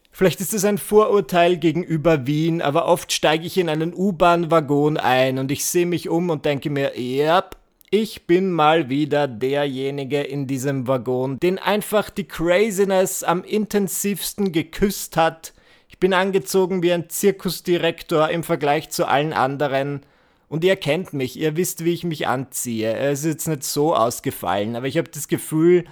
Vielleicht 0.09 0.41
ist 0.41 0.55
es 0.55 0.65
ein 0.65 0.79
Vorurteil 0.79 1.57
gegenüber 1.57 2.25
Wien, 2.25 2.63
aber 2.63 2.87
oft 2.87 3.13
steige 3.13 3.45
ich 3.45 3.59
in 3.59 3.69
einen 3.69 3.93
U-Bahn-Waggon 3.93 4.97
ein 4.97 5.37
und 5.37 5.51
ich 5.51 5.63
sehe 5.63 5.85
mich 5.85 6.09
um 6.09 6.31
und 6.31 6.43
denke 6.45 6.71
mir, 6.71 6.97
yep, 6.97 7.55
ich 7.93 8.25
bin 8.25 8.51
mal 8.51 8.87
wieder 8.89 9.27
derjenige 9.27 10.21
in 10.21 10.47
diesem 10.47 10.87
Waggon, 10.87 11.37
den 11.41 11.59
einfach 11.59 12.09
die 12.09 12.23
Craziness 12.23 13.21
am 13.21 13.43
intensivsten 13.43 14.53
geküsst 14.53 15.17
hat. 15.17 15.53
Ich 15.89 15.99
bin 15.99 16.13
angezogen 16.13 16.81
wie 16.83 16.93
ein 16.93 17.09
Zirkusdirektor 17.09 18.29
im 18.29 18.43
Vergleich 18.43 18.89
zu 18.91 19.05
allen 19.05 19.33
anderen. 19.33 20.03
Und 20.47 20.63
ihr 20.63 20.77
kennt 20.77 21.11
mich, 21.11 21.37
ihr 21.37 21.57
wisst, 21.57 21.83
wie 21.83 21.91
ich 21.91 22.05
mich 22.05 22.27
anziehe. 22.27 22.95
Es 22.95 23.19
ist 23.19 23.25
jetzt 23.25 23.47
nicht 23.49 23.65
so 23.65 23.93
ausgefallen, 23.93 24.77
aber 24.77 24.87
ich 24.87 24.97
habe 24.97 25.09
das 25.09 25.27
Gefühl, 25.27 25.83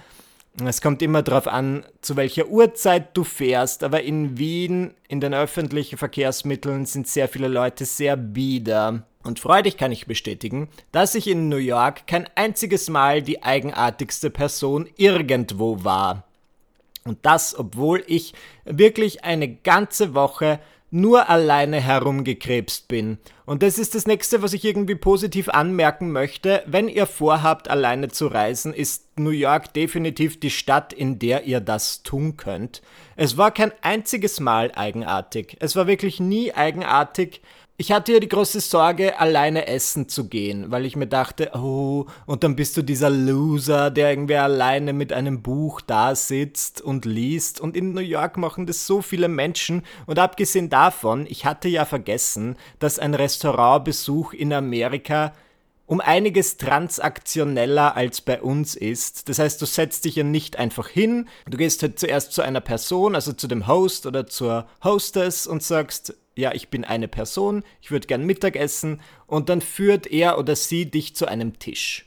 es 0.64 0.80
kommt 0.80 1.02
immer 1.02 1.22
darauf 1.22 1.48
an, 1.48 1.84
zu 2.00 2.16
welcher 2.16 2.48
Uhrzeit 2.48 3.14
du 3.14 3.24
fährst, 3.24 3.84
aber 3.84 4.02
in 4.02 4.38
Wien, 4.38 4.94
in 5.06 5.20
den 5.20 5.34
öffentlichen 5.34 5.98
Verkehrsmitteln, 5.98 6.86
sind 6.86 7.08
sehr 7.08 7.28
viele 7.28 7.48
Leute 7.48 7.84
sehr 7.84 8.16
bieder. 8.16 9.06
Und 9.22 9.38
freudig 9.38 9.76
kann 9.76 9.92
ich 9.92 10.06
bestätigen, 10.06 10.68
dass 10.92 11.14
ich 11.14 11.26
in 11.26 11.48
New 11.48 11.56
York 11.56 12.06
kein 12.06 12.28
einziges 12.34 12.88
Mal 12.88 13.22
die 13.22 13.42
eigenartigste 13.42 14.30
Person 14.30 14.88
irgendwo 14.96 15.84
war. 15.84 16.24
Und 17.04 17.18
das, 17.22 17.58
obwohl 17.58 18.02
ich 18.06 18.34
wirklich 18.64 19.24
eine 19.24 19.48
ganze 19.48 20.14
Woche 20.14 20.60
nur 20.90 21.28
alleine 21.28 21.80
herumgekrebst 21.80 22.88
bin. 22.88 23.18
Und 23.46 23.62
das 23.62 23.78
ist 23.78 23.94
das 23.94 24.06
nächste, 24.06 24.42
was 24.42 24.52
ich 24.52 24.64
irgendwie 24.64 24.96
positiv 24.96 25.48
anmerken 25.48 26.10
möchte. 26.10 26.62
Wenn 26.66 26.88
ihr 26.88 27.06
vorhabt, 27.06 27.68
alleine 27.68 28.08
zu 28.08 28.26
reisen, 28.26 28.74
ist 28.74 29.06
New 29.18 29.30
York 29.30 29.72
definitiv 29.72 30.40
die 30.40 30.50
Stadt, 30.50 30.92
in 30.92 31.18
der 31.18 31.44
ihr 31.44 31.60
das 31.60 32.02
tun 32.02 32.36
könnt. 32.36 32.82
Es 33.16 33.36
war 33.36 33.52
kein 33.52 33.72
einziges 33.82 34.40
Mal 34.40 34.72
eigenartig. 34.74 35.56
Es 35.60 35.76
war 35.76 35.86
wirklich 35.86 36.18
nie 36.20 36.52
eigenartig. 36.52 37.40
Ich 37.80 37.92
hatte 37.92 38.12
ja 38.12 38.20
die 38.20 38.28
große 38.28 38.60
Sorge, 38.60 39.18
alleine 39.18 39.66
essen 39.66 40.06
zu 40.06 40.28
gehen, 40.28 40.70
weil 40.70 40.84
ich 40.84 40.96
mir 40.96 41.06
dachte, 41.06 41.52
oh, 41.54 42.04
und 42.26 42.44
dann 42.44 42.54
bist 42.54 42.76
du 42.76 42.82
dieser 42.82 43.08
Loser, 43.08 43.90
der 43.90 44.10
irgendwie 44.10 44.36
alleine 44.36 44.92
mit 44.92 45.14
einem 45.14 45.40
Buch 45.40 45.80
da 45.80 46.14
sitzt 46.14 46.82
und 46.82 47.06
liest. 47.06 47.58
Und 47.58 47.74
in 47.78 47.94
New 47.94 48.02
York 48.02 48.36
machen 48.36 48.66
das 48.66 48.86
so 48.86 49.00
viele 49.00 49.28
Menschen. 49.28 49.80
Und 50.04 50.18
abgesehen 50.18 50.68
davon, 50.68 51.24
ich 51.26 51.46
hatte 51.46 51.70
ja 51.70 51.86
vergessen, 51.86 52.56
dass 52.80 52.98
ein 52.98 53.14
Restaurantbesuch 53.14 54.34
in 54.34 54.52
Amerika 54.52 55.32
um 55.86 56.02
einiges 56.02 56.58
transaktioneller 56.58 57.96
als 57.96 58.20
bei 58.20 58.42
uns 58.42 58.74
ist. 58.74 59.30
Das 59.30 59.38
heißt, 59.38 59.60
du 59.60 59.64
setzt 59.64 60.04
dich 60.04 60.16
ja 60.16 60.22
nicht 60.22 60.56
einfach 60.56 60.86
hin, 60.86 61.28
du 61.48 61.56
gehst 61.56 61.82
halt 61.82 61.98
zuerst 61.98 62.32
zu 62.32 62.42
einer 62.42 62.60
Person, 62.60 63.14
also 63.14 63.32
zu 63.32 63.48
dem 63.48 63.66
Host 63.66 64.04
oder 64.04 64.26
zur 64.26 64.68
Hostess 64.84 65.46
und 65.46 65.62
sagst, 65.62 66.14
ja, 66.40 66.52
ich 66.52 66.68
bin 66.68 66.84
eine 66.84 67.06
Person, 67.06 67.62
ich 67.80 67.90
würde 67.90 68.06
gern 68.06 68.26
Mittag 68.26 68.56
essen 68.56 69.00
und 69.26 69.48
dann 69.48 69.60
führt 69.60 70.06
er 70.06 70.38
oder 70.38 70.56
sie 70.56 70.90
dich 70.90 71.14
zu 71.14 71.26
einem 71.26 71.58
Tisch. 71.58 72.06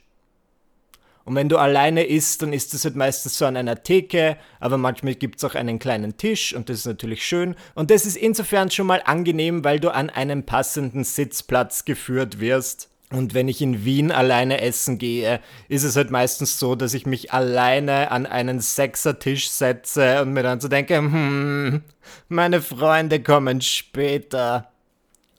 Und 1.25 1.35
wenn 1.35 1.47
du 1.47 1.57
alleine 1.57 2.03
isst, 2.03 2.41
dann 2.41 2.51
ist 2.51 2.73
das 2.73 2.83
halt 2.83 2.97
meistens 2.97 3.37
so 3.37 3.45
an 3.45 3.55
einer 3.55 3.81
Theke, 3.81 4.37
aber 4.59 4.77
manchmal 4.77 5.15
gibt 5.15 5.37
es 5.37 5.45
auch 5.45 5.55
einen 5.55 5.79
kleinen 5.79 6.17
Tisch 6.17 6.53
und 6.53 6.67
das 6.67 6.79
ist 6.79 6.85
natürlich 6.85 7.25
schön. 7.25 7.55
Und 7.75 7.91
das 7.91 8.05
ist 8.05 8.17
insofern 8.17 8.69
schon 8.71 8.87
mal 8.87 9.01
angenehm, 9.05 9.63
weil 9.63 9.79
du 9.79 9.93
an 9.93 10.09
einen 10.09 10.45
passenden 10.45 11.05
Sitzplatz 11.05 11.85
geführt 11.85 12.41
wirst. 12.41 12.89
Und 13.13 13.36
wenn 13.36 13.48
ich 13.48 13.62
in 13.62 13.86
Wien 13.86 14.12
alleine 14.12 14.62
essen 14.62 14.98
gehe, 14.98 15.39
ist 15.70 15.84
es 15.84 15.96
halt 15.96 16.10
meistens 16.10 16.58
so, 16.58 16.74
dass 16.74 16.96
ich 16.96 17.05
mich 17.05 17.32
alleine 17.32 18.10
an 18.10 18.25
einen 18.25 18.60
Sechsertisch 18.60 19.51
setze 19.51 20.24
und 20.24 20.34
mir 20.34 20.41
dann 20.41 20.60
so 20.60 20.67
denke, 20.67 20.98
hm, 20.98 21.84
meine 22.27 22.60
Freunde 22.60 23.22
kommen 23.22 23.62
später. 23.62 24.72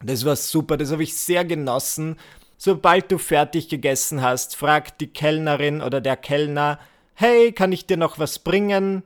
Das 0.00 0.24
war 0.24 0.36
super, 0.36 0.76
das 0.76 0.92
habe 0.92 1.02
ich 1.02 1.16
sehr 1.16 1.44
genossen. 1.44 2.14
Sobald 2.58 3.10
du 3.10 3.18
fertig 3.18 3.68
gegessen 3.68 4.22
hast, 4.22 4.54
fragt 4.54 5.00
die 5.00 5.08
Kellnerin 5.08 5.82
oder 5.82 6.00
der 6.00 6.16
Kellner, 6.16 6.78
hey, 7.14 7.50
kann 7.50 7.72
ich 7.72 7.86
dir 7.86 7.96
noch 7.96 8.20
was 8.20 8.38
bringen? 8.38 9.02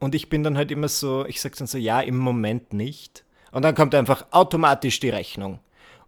Und 0.00 0.16
ich 0.16 0.28
bin 0.28 0.42
dann 0.42 0.56
halt 0.56 0.72
immer 0.72 0.88
so, 0.88 1.24
ich 1.24 1.40
sag 1.40 1.54
dann 1.54 1.68
so, 1.68 1.78
ja, 1.78 2.00
im 2.00 2.18
Moment 2.18 2.72
nicht. 2.72 3.24
Und 3.52 3.62
dann 3.62 3.76
kommt 3.76 3.94
einfach 3.94 4.26
automatisch 4.32 4.98
die 4.98 5.10
Rechnung. 5.10 5.60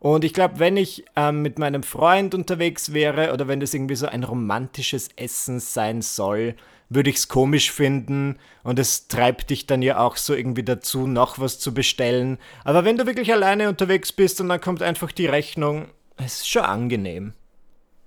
Und 0.02 0.25
ich 0.25 0.32
glaube, 0.32 0.59
wenn 0.59 0.76
ich 0.76 1.04
ähm, 1.14 1.42
mit 1.42 1.61
meinem 1.61 1.85
Freund 1.85 2.35
unterwegs 2.35 2.92
wäre 2.92 3.32
oder 3.32 3.47
wenn 3.47 3.61
das 3.61 3.73
irgendwie 3.73 3.94
so 3.94 4.06
ein 4.09 4.25
romantisches 4.25 5.11
Essen 5.14 5.61
sein 5.61 6.02
soll, 6.02 6.56
würde 6.88 7.09
ich 7.09 7.16
es 7.16 7.28
komisch 7.28 7.71
finden 7.71 8.37
und 8.64 8.80
es 8.80 9.06
treibt 9.06 9.50
dich 9.50 9.66
dann 9.66 9.80
ja 9.80 10.00
auch 10.00 10.16
so 10.16 10.35
irgendwie 10.35 10.64
dazu, 10.64 11.06
noch 11.06 11.38
was 11.38 11.61
zu 11.61 11.73
bestellen. 11.73 12.38
Aber 12.64 12.85
wenn 12.85 12.97
du 12.97 13.06
wirklich 13.06 13.32
alleine 13.32 13.68
unterwegs 13.68 14.11
bist 14.11 14.40
und 14.40 14.49
dann 14.49 14.61
kommt 14.61 14.82
einfach 14.82 15.12
die 15.12 15.26
Rechnung, 15.26 15.87
es 16.16 16.38
ist 16.38 16.49
schon 16.49 16.62
angenehm. 16.62 17.35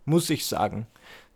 Muss 0.03 0.29
ich 0.29 0.45
sagen. 0.45 0.87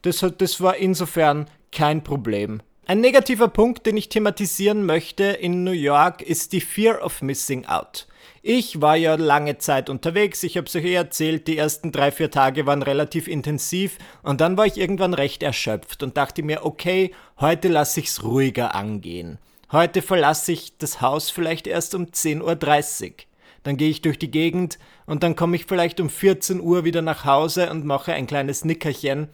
Das, 0.01 0.25
das 0.37 0.59
war 0.59 0.75
insofern 0.75 1.49
kein 1.71 2.03
Problem. 2.03 2.61
Ein 2.85 2.99
negativer 2.99 3.47
Punkt, 3.47 3.85
den 3.85 3.95
ich 3.95 4.09
thematisieren 4.09 4.85
möchte 4.85 5.23
in 5.23 5.63
New 5.63 5.71
York, 5.71 6.21
ist 6.21 6.51
die 6.51 6.59
Fear 6.59 7.01
of 7.01 7.21
Missing 7.21 7.65
Out. 7.65 8.08
Ich 8.41 8.81
war 8.81 8.95
ja 8.95 9.15
lange 9.15 9.57
Zeit 9.57 9.89
unterwegs, 9.89 10.43
ich 10.43 10.55
habe 10.55 10.67
es 10.67 10.75
euch 10.75 10.85
eh 10.85 10.93
erzählt, 10.93 11.47
die 11.47 11.57
ersten 11.57 11.91
drei, 11.91 12.09
vier 12.09 12.31
Tage 12.31 12.65
waren 12.65 12.81
relativ 12.81 13.27
intensiv 13.27 13.97
und 14.23 14.39
dann 14.39 14.55
war 14.57 14.65
ich 14.65 14.77
irgendwann 14.77 15.13
recht 15.13 15.43
erschöpft 15.43 16.03
und 16.03 16.15
dachte 16.15 16.41
mir, 16.41 16.65
okay, 16.65 17.11
heute 17.39 17.67
lasse 17.67 17.99
ich's 17.99 18.23
ruhiger 18.23 18.75
angehen. 18.75 19.39
Heute 19.73 20.01
verlasse 20.01 20.53
ich 20.53 20.77
das 20.77 21.01
Haus 21.01 21.29
vielleicht 21.29 21.67
erst 21.67 21.93
um 21.95 22.05
10.30 22.05 23.03
Uhr. 23.09 23.13
Dann 23.63 23.75
gehe 23.75 23.89
ich 23.89 24.01
durch 24.01 24.17
die 24.17 24.31
Gegend 24.31 24.79
und 25.05 25.21
dann 25.21 25.35
komme 25.35 25.57
ich 25.57 25.65
vielleicht 25.65 25.99
um 25.99 26.09
14 26.09 26.61
Uhr 26.61 26.85
wieder 26.85 27.01
nach 27.01 27.25
Hause 27.25 27.69
und 27.69 27.85
mache 27.85 28.13
ein 28.13 28.25
kleines 28.25 28.63
Nickerchen. 28.63 29.27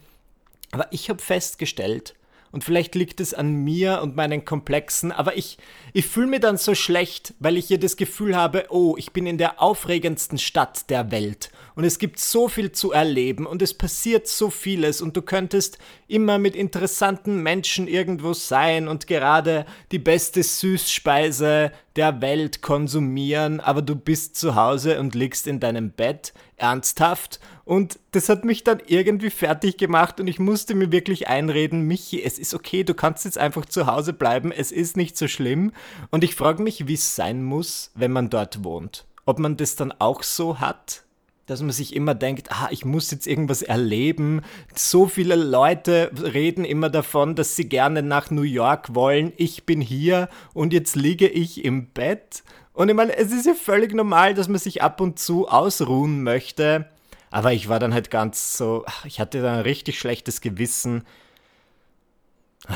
Aber 0.72 0.88
ich 0.90 1.08
habe 1.08 1.22
festgestellt, 1.22 2.16
und 2.56 2.64
vielleicht 2.64 2.94
liegt 2.94 3.20
es 3.20 3.34
an 3.34 3.52
mir 3.52 4.00
und 4.00 4.16
meinen 4.16 4.46
Komplexen, 4.46 5.12
aber 5.12 5.36
ich, 5.36 5.58
ich 5.92 6.06
fühle 6.06 6.28
mir 6.28 6.40
dann 6.40 6.56
so 6.56 6.74
schlecht, 6.74 7.34
weil 7.38 7.58
ich 7.58 7.66
hier 7.66 7.78
das 7.78 7.98
Gefühl 7.98 8.34
habe, 8.34 8.68
oh, 8.70 8.94
ich 8.96 9.12
bin 9.12 9.26
in 9.26 9.36
der 9.36 9.60
aufregendsten 9.60 10.38
Stadt 10.38 10.88
der 10.88 11.10
Welt 11.10 11.50
und 11.76 11.84
es 11.84 11.98
gibt 11.98 12.18
so 12.18 12.48
viel 12.48 12.72
zu 12.72 12.90
erleben 12.90 13.46
und 13.46 13.60
es 13.60 13.74
passiert 13.74 14.26
so 14.26 14.48
vieles 14.48 15.02
und 15.02 15.16
du 15.16 15.20
könntest 15.20 15.78
immer 16.08 16.38
mit 16.38 16.56
interessanten 16.56 17.42
Menschen 17.42 17.86
irgendwo 17.86 18.32
sein 18.32 18.88
und 18.88 19.06
gerade 19.06 19.66
die 19.92 19.98
beste 19.98 20.42
Süßspeise 20.42 21.70
der 21.94 22.20
Welt 22.22 22.62
konsumieren, 22.62 23.60
aber 23.60 23.82
du 23.82 23.94
bist 23.94 24.36
zu 24.36 24.54
Hause 24.54 24.98
und 24.98 25.14
liegst 25.14 25.46
in 25.46 25.60
deinem 25.60 25.90
Bett, 25.90 26.32
ernsthaft. 26.56 27.40
Und 27.66 27.98
das 28.12 28.30
hat 28.30 28.44
mich 28.44 28.64
dann 28.64 28.80
irgendwie 28.86 29.30
fertig 29.30 29.76
gemacht 29.76 30.18
und 30.18 30.28
ich 30.28 30.38
musste 30.38 30.74
mir 30.74 30.92
wirklich 30.92 31.28
einreden, 31.28 31.82
Michi, 31.82 32.22
es 32.22 32.38
ist 32.38 32.54
okay, 32.54 32.84
du 32.84 32.94
kannst 32.94 33.26
jetzt 33.26 33.38
einfach 33.38 33.66
zu 33.66 33.86
Hause 33.86 34.14
bleiben, 34.14 34.50
es 34.50 34.72
ist 34.72 34.96
nicht 34.96 35.18
so 35.18 35.28
schlimm. 35.28 35.72
Und 36.10 36.24
ich 36.24 36.36
frage 36.36 36.62
mich, 36.62 36.88
wie 36.88 36.94
es 36.94 37.16
sein 37.16 37.44
muss, 37.44 37.90
wenn 37.94 38.12
man 38.12 38.30
dort 38.30 38.64
wohnt. 38.64 39.04
Ob 39.26 39.38
man 39.38 39.56
das 39.56 39.76
dann 39.76 39.92
auch 39.92 40.22
so 40.22 40.60
hat, 40.60 41.05
dass 41.46 41.62
man 41.62 41.70
sich 41.70 41.94
immer 41.94 42.14
denkt, 42.14 42.50
ah, 42.50 42.68
ich 42.70 42.84
muss 42.84 43.10
jetzt 43.10 43.26
irgendwas 43.26 43.62
erleben. 43.62 44.42
So 44.74 45.06
viele 45.06 45.36
Leute 45.36 46.10
reden 46.20 46.64
immer 46.64 46.90
davon, 46.90 47.36
dass 47.36 47.56
sie 47.56 47.68
gerne 47.68 48.02
nach 48.02 48.30
New 48.30 48.42
York 48.42 48.94
wollen. 48.94 49.32
Ich 49.36 49.64
bin 49.64 49.80
hier 49.80 50.28
und 50.54 50.72
jetzt 50.72 50.96
liege 50.96 51.28
ich 51.28 51.64
im 51.64 51.86
Bett. 51.86 52.42
Und 52.72 52.88
ich 52.88 52.94
meine, 52.94 53.16
es 53.16 53.32
ist 53.32 53.46
ja 53.46 53.54
völlig 53.54 53.94
normal, 53.94 54.34
dass 54.34 54.48
man 54.48 54.58
sich 54.58 54.82
ab 54.82 55.00
und 55.00 55.18
zu 55.18 55.48
ausruhen 55.48 56.22
möchte. 56.22 56.90
Aber 57.30 57.52
ich 57.52 57.68
war 57.68 57.78
dann 57.78 57.94
halt 57.94 58.10
ganz 58.10 58.56
so, 58.56 58.84
ich 59.04 59.20
hatte 59.20 59.40
dann 59.40 59.56
ein 59.56 59.62
richtig 59.62 59.98
schlechtes 59.98 60.40
Gewissen. 60.40 61.04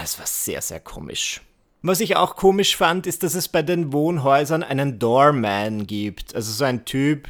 Es 0.03 0.19
war 0.19 0.27
sehr, 0.27 0.63
sehr 0.63 0.81
komisch. 0.81 1.41
Was 1.83 2.01
ich 2.01 2.17
auch 2.17 2.37
komisch 2.37 2.77
fand, 2.77 3.07
ist, 3.07 3.23
dass 3.23 3.35
es 3.35 3.49
bei 3.49 3.63
den 3.63 3.93
Wohnhäusern 3.93 4.63
einen 4.63 4.99
Doorman 4.99 5.87
gibt. 5.87 6.35
Also 6.35 6.53
so 6.53 6.65
ein 6.65 6.85
Typ, 6.85 7.27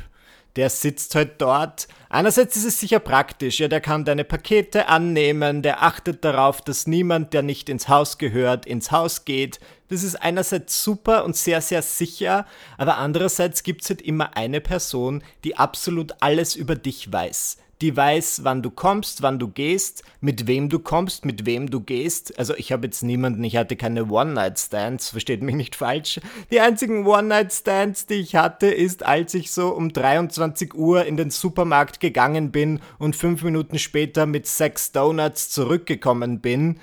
der 0.57 0.71
sitzt 0.71 1.15
halt 1.15 1.41
dort. 1.41 1.89
Einerseits 2.09 2.57
ist 2.57 2.65
es 2.65 2.81
sicher 2.81 2.99
praktisch, 2.99 3.61
ja, 3.61 3.69
der 3.69 3.81
kann 3.81 4.05
deine 4.05 4.25
Pakete 4.25 4.89
annehmen, 4.89 5.63
der 5.63 5.83
achtet 5.83 6.25
darauf, 6.25 6.61
dass 6.61 6.87
niemand, 6.87 7.33
der 7.33 7.43
nicht 7.43 7.69
ins 7.69 7.89
Haus 7.89 8.19
gehört, 8.19 8.67
ins 8.67 8.91
Haus 8.91 9.25
geht. 9.25 9.61
Das 9.89 10.03
ist 10.03 10.17
einerseits 10.17 10.83
super 10.83 11.25
und 11.25 11.37
sehr, 11.37 11.61
sehr 11.61 11.83
sicher, 11.83 12.47
aber 12.79 12.99
andererseits 12.99 13.63
gibt 13.63 13.83
es 13.83 13.91
halt 13.91 14.03
immer 14.03 14.37
eine 14.37 14.61
Person, 14.61 15.23
die 15.45 15.57
absolut 15.57 16.15
alles 16.21 16.55
über 16.57 16.77
dich 16.77 17.13
weiß 17.13 17.59
die 17.81 17.97
weiß, 17.97 18.45
wann 18.45 18.63
du 18.63 18.71
kommst, 18.71 19.23
wann 19.23 19.39
du 19.39 19.49
gehst, 19.49 20.03
mit 20.21 20.47
wem 20.47 20.69
du 20.69 20.79
kommst, 20.79 21.25
mit 21.25 21.47
wem 21.47 21.71
du 21.71 21.81
gehst. 21.81 22.39
Also 22.39 22.55
ich 22.57 22.73
habe 22.73 22.87
jetzt 22.87 23.03
niemanden, 23.03 23.43
ich 23.45 23.57
hatte 23.57 23.77
keine 23.77 24.07
One-Night-Stands, 24.07 25.11
versteht 25.11 25.43
mich 25.43 25.55
nicht 25.55 25.77
falsch. 25.77 26.21
Die 26.51 26.61
einzigen 26.61 27.07
One-Night-Stands, 27.07 28.07
die 28.07 28.15
ich 28.15 28.37
hatte, 28.37 28.67
ist, 28.67 29.05
als 29.05 29.35
ich 29.35 29.51
so 29.51 29.69
um 29.69 29.93
23 29.93 30.75
Uhr 30.75 31.07
in 31.07 31.17
den 31.17 31.31
Supermarkt 31.31 32.01
gegangen 32.01 32.51
bin 32.51 32.81
und 32.99 33.17
fünf 33.17 33.43
Minuten 33.43 33.79
später 33.79 34.27
mit 34.27 34.47
sechs 34.47 34.93
Donuts 34.93 35.51
zurückgekommen 35.51 36.41
bin 36.41 36.79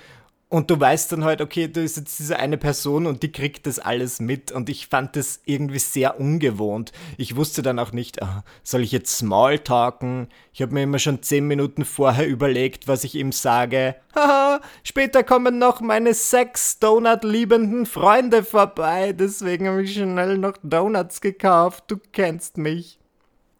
und 0.50 0.70
du 0.70 0.80
weißt 0.80 1.12
dann 1.12 1.26
halt, 1.26 1.42
okay, 1.42 1.68
du 1.68 1.82
bist 1.82 1.98
jetzt 1.98 2.20
diese 2.20 2.40
eine 2.40 2.58
Person 2.58 3.06
und 3.06 3.22
die 3.22 3.32
kriegt 3.34 3.68
das 3.68 3.80
alles 3.80 4.22
mit. 4.22 4.50
Und 4.54 4.70
ich 4.70 4.88
fand 4.88 5.18
das 5.18 5.42
irgendwie 5.44 5.80
sehr 5.80 6.22
ungewohnt. 6.22 6.94
Ich 7.18 7.36
wusste 7.36 7.62
dann 7.62 7.80
auch 7.80 7.92
nicht, 7.92 8.22
ah, 8.24 8.46
soll 8.64 8.82
ich 8.82 8.94
jetzt 8.94 9.18
Smalltalken? 9.18 10.30
Ich 10.54 10.62
habe 10.62 10.74
mir 10.74 10.84
immer 10.84 11.00
schon 11.00 11.22
zehn 11.22 11.48
Minuten 11.48 11.84
vorher 11.84 12.26
überlegt, 12.28 12.88
was 12.88 13.04
ich 13.04 13.16
ihm 13.16 13.34
sage. 13.34 13.96
Haha, 14.16 14.62
später 14.84 15.24
kommen 15.24 15.60
noch 15.60 15.82
meine 15.82 16.14
sechs 16.14 16.80
Donut-liebenden 16.80 17.86
Freunde 17.86 18.42
vorbei. 18.42 19.12
Deswegen 19.12 19.68
habe 19.68 19.84
ich 19.84 19.96
schnell 19.96 20.38
noch 20.38 20.56
Donuts 20.64 21.20
gekauft. 21.20 21.84
Du 21.88 21.98
kennst 22.14 22.58
mich. 22.58 23.00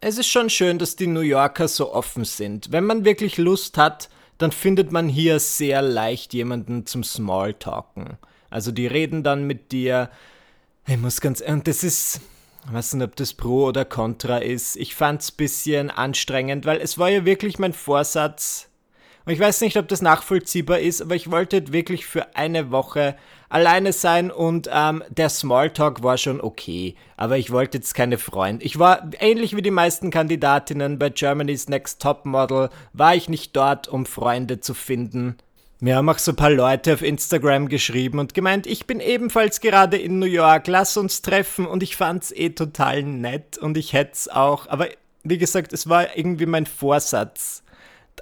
Es 0.00 0.16
ist 0.16 0.28
schon 0.28 0.48
schön, 0.48 0.78
dass 0.78 0.96
die 0.96 1.08
New 1.08 1.20
Yorker 1.20 1.68
so 1.68 1.92
offen 1.92 2.24
sind. 2.24 2.72
Wenn 2.72 2.84
man 2.84 3.04
wirklich 3.04 3.36
Lust 3.36 3.76
hat, 3.76 4.08
dann 4.38 4.52
findet 4.52 4.92
man 4.92 5.08
hier 5.08 5.40
sehr 5.40 5.82
leicht 5.82 6.32
jemanden 6.32 6.86
zum 6.86 7.02
Smalltalken. 7.02 8.16
Also 8.50 8.72
die 8.72 8.86
reden 8.86 9.22
dann 9.22 9.44
mit 9.44 9.72
dir. 9.72 10.10
Ich 10.86 10.96
muss 10.96 11.20
ganz, 11.20 11.40
und 11.40 11.68
das 11.68 11.84
ist, 11.84 12.20
ich 12.64 12.72
weiß 12.72 12.94
nicht, 12.94 13.04
ob 13.04 13.16
das 13.16 13.34
Pro 13.34 13.66
oder 13.66 13.84
Contra 13.84 14.38
ist. 14.38 14.76
Ich 14.76 14.94
fand's 14.94 15.32
bisschen 15.32 15.90
anstrengend, 15.90 16.64
weil 16.64 16.80
es 16.80 16.98
war 16.98 17.10
ja 17.10 17.24
wirklich 17.24 17.58
mein 17.58 17.72
Vorsatz, 17.72 18.67
und 19.28 19.34
ich 19.34 19.40
weiß 19.40 19.60
nicht, 19.60 19.76
ob 19.76 19.86
das 19.88 20.00
nachvollziehbar 20.00 20.78
ist, 20.78 21.02
aber 21.02 21.14
ich 21.14 21.30
wollte 21.30 21.70
wirklich 21.70 22.06
für 22.06 22.34
eine 22.34 22.70
Woche 22.70 23.14
alleine 23.50 23.92
sein 23.92 24.30
und 24.30 24.70
ähm, 24.72 25.04
der 25.10 25.28
Smalltalk 25.28 26.02
war 26.02 26.16
schon 26.16 26.40
okay. 26.40 26.94
Aber 27.18 27.36
ich 27.36 27.50
wollte 27.50 27.76
jetzt 27.76 27.94
keine 27.94 28.16
Freunde. 28.16 28.64
Ich 28.64 28.78
war 28.78 29.10
ähnlich 29.20 29.54
wie 29.54 29.60
die 29.60 29.70
meisten 29.70 30.10
Kandidatinnen 30.10 30.98
bei 30.98 31.10
Germany's 31.10 31.68
Next 31.68 32.00
Top 32.00 32.24
Model, 32.24 32.70
war 32.94 33.14
ich 33.16 33.28
nicht 33.28 33.54
dort, 33.54 33.86
um 33.86 34.06
Freunde 34.06 34.60
zu 34.60 34.72
finden. 34.72 35.36
Mir 35.78 35.96
haben 35.96 36.08
auch 36.08 36.16
so 36.16 36.32
ein 36.32 36.36
paar 36.36 36.48
Leute 36.48 36.94
auf 36.94 37.02
Instagram 37.02 37.68
geschrieben 37.68 38.20
und 38.20 38.32
gemeint, 38.32 38.66
ich 38.66 38.86
bin 38.86 38.98
ebenfalls 38.98 39.60
gerade 39.60 39.98
in 39.98 40.18
New 40.18 40.24
York, 40.24 40.68
lass 40.68 40.96
uns 40.96 41.20
treffen 41.20 41.66
und 41.66 41.82
ich 41.82 41.96
fand's 41.96 42.32
eh 42.32 42.48
total 42.48 43.02
nett 43.02 43.58
und 43.58 43.76
ich 43.76 43.92
hätte 43.92 44.12
es 44.14 44.28
auch, 44.30 44.70
aber 44.70 44.88
wie 45.22 45.36
gesagt, 45.36 45.74
es 45.74 45.86
war 45.86 46.16
irgendwie 46.16 46.46
mein 46.46 46.64
Vorsatz 46.64 47.62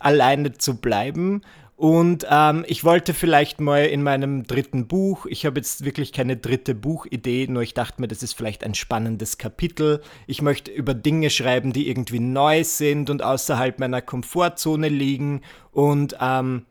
alleine 0.03 0.53
zu 0.53 0.77
bleiben. 0.77 1.43
Und 1.77 2.27
ähm, 2.31 2.65
ich 2.67 2.85
wollte 2.85 3.13
vielleicht 3.13 3.61
mal 3.61 3.85
in 3.85 4.03
meinem 4.03 4.45
dritten 4.45 4.89
Buch, 4.89 5.27
ich 5.27 5.45
habe 5.45 5.61
jetzt 5.61 5.85
wirklich 5.85 6.15
keine 6.15 6.39
dritte 6.39 6.75
Buchidee, 6.75 7.47
nur 7.49 7.63
ich 7.63 7.75
dachte 7.75 8.01
mir, 8.01 8.09
das 8.09 8.23
ist 8.23 8.33
vielleicht 8.33 8.65
ein 8.65 8.75
spannendes 8.75 9.37
Kapitel. 9.37 10.01
Ich 10.27 10.41
möchte 10.41 10.71
über 10.71 10.95
Dinge 10.95 11.29
schreiben, 11.29 11.75
die 11.75 11.89
irgendwie 11.91 12.21
neu 12.21 12.65
sind 12.65 13.11
und 13.11 13.23
außerhalb 13.23 13.79
meiner 13.79 14.01
Komfortzone 14.01 14.89
liegen. 14.89 15.43
Und 15.71 16.17
ähm, 16.19 16.65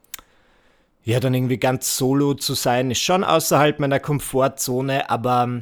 ja, 1.03 1.19
dann 1.19 1.35
irgendwie 1.35 1.59
ganz 1.59 1.97
solo 1.97 2.33
zu 2.33 2.55
sein, 2.55 2.89
ist 2.89 3.01
schon 3.01 3.23
außerhalb 3.23 3.79
meiner 3.79 3.99
Komfortzone, 3.99 5.07
aber 5.07 5.61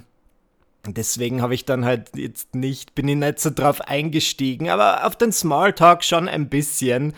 deswegen 0.88 1.42
habe 1.42 1.54
ich 1.54 1.66
dann 1.66 1.84
halt 1.84 2.16
jetzt 2.16 2.56
nicht, 2.56 2.96
bin 2.96 3.10
ich 3.10 3.18
nicht 3.18 3.40
so 3.40 3.50
drauf 3.50 3.82
eingestiegen, 3.82 4.70
aber 4.70 5.06
auf 5.06 5.18
den 5.18 5.34
Smalltalk 5.34 6.06
schon 6.06 6.30
ein 6.30 6.48
bisschen 6.48 7.14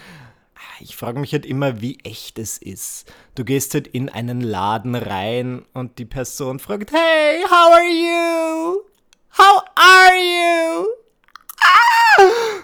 ich 0.80 0.96
frage 0.96 1.20
mich 1.20 1.32
halt 1.34 1.46
immer, 1.46 1.82
wie 1.82 2.00
echt 2.04 2.40
es 2.40 2.58
ist. 2.58 3.12
Du 3.36 3.44
gehst 3.44 3.74
halt 3.74 3.88
in 3.88 4.10
einen 4.10 4.42
Laden 4.42 4.96
rein 4.96 5.66
und 5.74 5.98
die 6.00 6.06
Person 6.06 6.60
fragt, 6.60 6.92
hey, 6.92 7.44
how 7.44 7.74
are 7.74 7.84
you? 7.84 8.82
How 9.38 9.64
are 9.76 10.16
you? 10.16 10.86
Ah! 11.62 12.64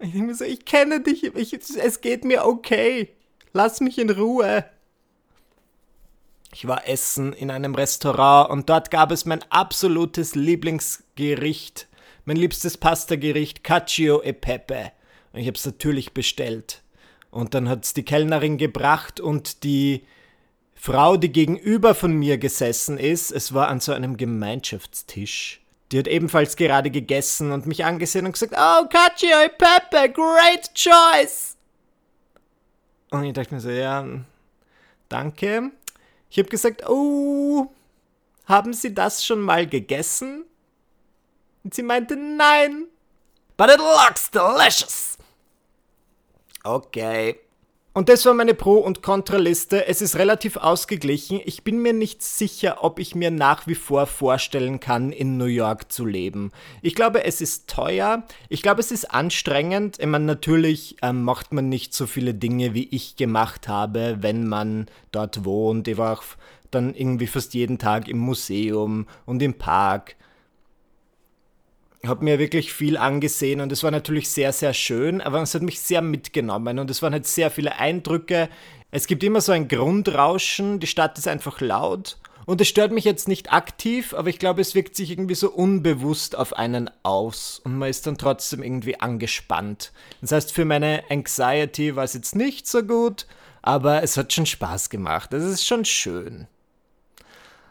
Ich 0.00 0.12
denke 0.12 0.26
mir 0.28 0.34
so, 0.34 0.44
ich 0.44 0.64
kenne 0.64 1.00
dich, 1.00 1.24
ich, 1.24 1.52
es 1.52 2.00
geht 2.00 2.24
mir 2.24 2.44
okay. 2.46 3.14
Lass 3.52 3.80
mich 3.80 3.98
in 3.98 4.10
Ruhe. 4.10 4.64
Ich 6.52 6.66
war 6.66 6.88
essen 6.88 7.32
in 7.32 7.50
einem 7.50 7.74
Restaurant 7.74 8.50
und 8.50 8.68
dort 8.68 8.90
gab 8.90 9.10
es 9.10 9.24
mein 9.24 9.44
absolutes 9.50 10.34
Lieblingsgericht, 10.34 11.88
mein 12.24 12.36
liebstes 12.36 12.76
Pastagericht, 12.76 13.64
Cacio 13.64 14.22
e 14.22 14.32
Pepe. 14.32 14.92
Und 15.32 15.40
ich 15.40 15.46
habe 15.46 15.56
es 15.56 15.66
natürlich 15.66 16.14
bestellt. 16.14 16.82
Und 17.30 17.54
dann 17.54 17.68
hat 17.68 17.84
es 17.84 17.94
die 17.94 18.04
Kellnerin 18.04 18.58
gebracht 18.58 19.20
und 19.20 19.62
die 19.64 20.04
Frau, 20.74 21.16
die 21.16 21.30
gegenüber 21.30 21.94
von 21.94 22.12
mir 22.12 22.38
gesessen 22.38 22.98
ist, 22.98 23.30
es 23.30 23.52
war 23.52 23.68
an 23.68 23.80
so 23.80 23.92
einem 23.92 24.16
Gemeinschaftstisch. 24.16 25.60
Die 25.90 25.98
hat 25.98 26.06
ebenfalls 26.06 26.56
gerade 26.56 26.90
gegessen 26.90 27.52
und 27.52 27.66
mich 27.66 27.84
angesehen 27.84 28.26
und 28.26 28.32
gesagt, 28.32 28.54
Oh, 28.56 28.86
Cacio 28.88 29.40
e 29.44 29.48
Pepe, 29.48 30.12
great 30.12 30.72
choice! 30.74 31.56
Und 33.10 33.24
ich 33.24 33.32
dachte 33.32 33.54
mir 33.54 33.60
so, 33.60 33.70
ja, 33.70 34.06
danke. 35.08 35.70
Ich 36.30 36.38
habe 36.38 36.48
gesagt, 36.48 36.86
oh, 36.88 37.70
haben 38.44 38.72
Sie 38.72 38.94
das 38.94 39.24
schon 39.24 39.40
mal 39.40 39.66
gegessen? 39.66 40.44
Und 41.64 41.74
sie 41.74 41.82
meinte, 41.82 42.16
nein. 42.16 42.86
But 43.58 43.70
it 43.70 43.78
looks 43.78 44.30
delicious. 44.30 45.17
Okay. 46.64 47.36
Und 47.98 48.08
das 48.08 48.24
war 48.26 48.34
meine 48.34 48.54
Pro- 48.54 48.78
und 48.78 49.02
Kontraliste. 49.02 49.88
Es 49.88 50.00
ist 50.02 50.14
relativ 50.14 50.56
ausgeglichen. 50.56 51.40
Ich 51.44 51.64
bin 51.64 51.82
mir 51.82 51.92
nicht 51.92 52.22
sicher, 52.22 52.84
ob 52.84 53.00
ich 53.00 53.16
mir 53.16 53.32
nach 53.32 53.66
wie 53.66 53.74
vor 53.74 54.06
vorstellen 54.06 54.78
kann, 54.78 55.10
in 55.10 55.36
New 55.36 55.46
York 55.46 55.90
zu 55.90 56.06
leben. 56.06 56.52
Ich 56.80 56.94
glaube, 56.94 57.24
es 57.24 57.40
ist 57.40 57.68
teuer. 57.68 58.22
Ich 58.48 58.62
glaube, 58.62 58.80
es 58.80 58.92
ist 58.92 59.12
anstrengend. 59.12 59.98
Ich 59.98 60.06
meine, 60.06 60.26
natürlich 60.26 60.96
ähm, 61.02 61.24
macht 61.24 61.52
man 61.52 61.68
nicht 61.68 61.92
so 61.92 62.06
viele 62.06 62.34
Dinge, 62.34 62.72
wie 62.72 62.88
ich 62.88 63.16
gemacht 63.16 63.66
habe, 63.66 64.18
wenn 64.20 64.46
man 64.46 64.86
dort 65.10 65.44
wohnt. 65.44 65.88
Ich 65.88 65.96
war 65.96 66.18
auch 66.18 66.22
dann 66.70 66.94
irgendwie 66.94 67.26
fast 67.26 67.52
jeden 67.54 67.78
Tag 67.78 68.06
im 68.06 68.18
Museum 68.18 69.08
und 69.26 69.42
im 69.42 69.54
Park 69.54 70.14
habe 72.06 72.24
mir 72.24 72.38
wirklich 72.38 72.72
viel 72.72 72.96
angesehen 72.96 73.60
und 73.60 73.72
es 73.72 73.82
war 73.82 73.90
natürlich 73.90 74.30
sehr, 74.30 74.52
sehr 74.52 74.72
schön, 74.72 75.20
aber 75.20 75.42
es 75.42 75.54
hat 75.54 75.62
mich 75.62 75.80
sehr 75.80 76.02
mitgenommen 76.02 76.78
und 76.78 76.90
es 76.90 77.02
waren 77.02 77.12
halt 77.12 77.26
sehr 77.26 77.50
viele 77.50 77.78
Eindrücke. 77.78 78.48
Es 78.90 79.06
gibt 79.06 79.24
immer 79.24 79.40
so 79.40 79.52
ein 79.52 79.68
Grundrauschen, 79.68 80.80
die 80.80 80.86
Stadt 80.86 81.18
ist 81.18 81.28
einfach 81.28 81.60
laut 81.60 82.18
Und 82.46 82.60
es 82.62 82.68
stört 82.68 82.92
mich 82.92 83.04
jetzt 83.04 83.28
nicht 83.28 83.52
aktiv, 83.52 84.14
aber 84.14 84.30
ich 84.30 84.38
glaube, 84.38 84.62
es 84.62 84.74
wirkt 84.74 84.96
sich 84.96 85.10
irgendwie 85.10 85.34
so 85.34 85.50
unbewusst 85.50 86.36
auf 86.36 86.54
einen 86.54 86.90
aus 87.02 87.60
und 87.62 87.76
man 87.76 87.90
ist 87.90 88.06
dann 88.06 88.16
trotzdem 88.16 88.62
irgendwie 88.62 88.98
angespannt. 88.98 89.92
Das 90.22 90.32
heißt, 90.32 90.52
für 90.52 90.64
meine 90.64 91.02
Anxiety 91.10 91.94
war 91.96 92.04
es 92.04 92.14
jetzt 92.14 92.34
nicht 92.34 92.66
so 92.66 92.82
gut, 92.82 93.26
aber 93.60 94.02
es 94.02 94.16
hat 94.16 94.32
schon 94.32 94.46
Spaß 94.46 94.88
gemacht. 94.88 95.34
Es 95.34 95.44
ist 95.44 95.66
schon 95.66 95.84
schön. 95.84 96.46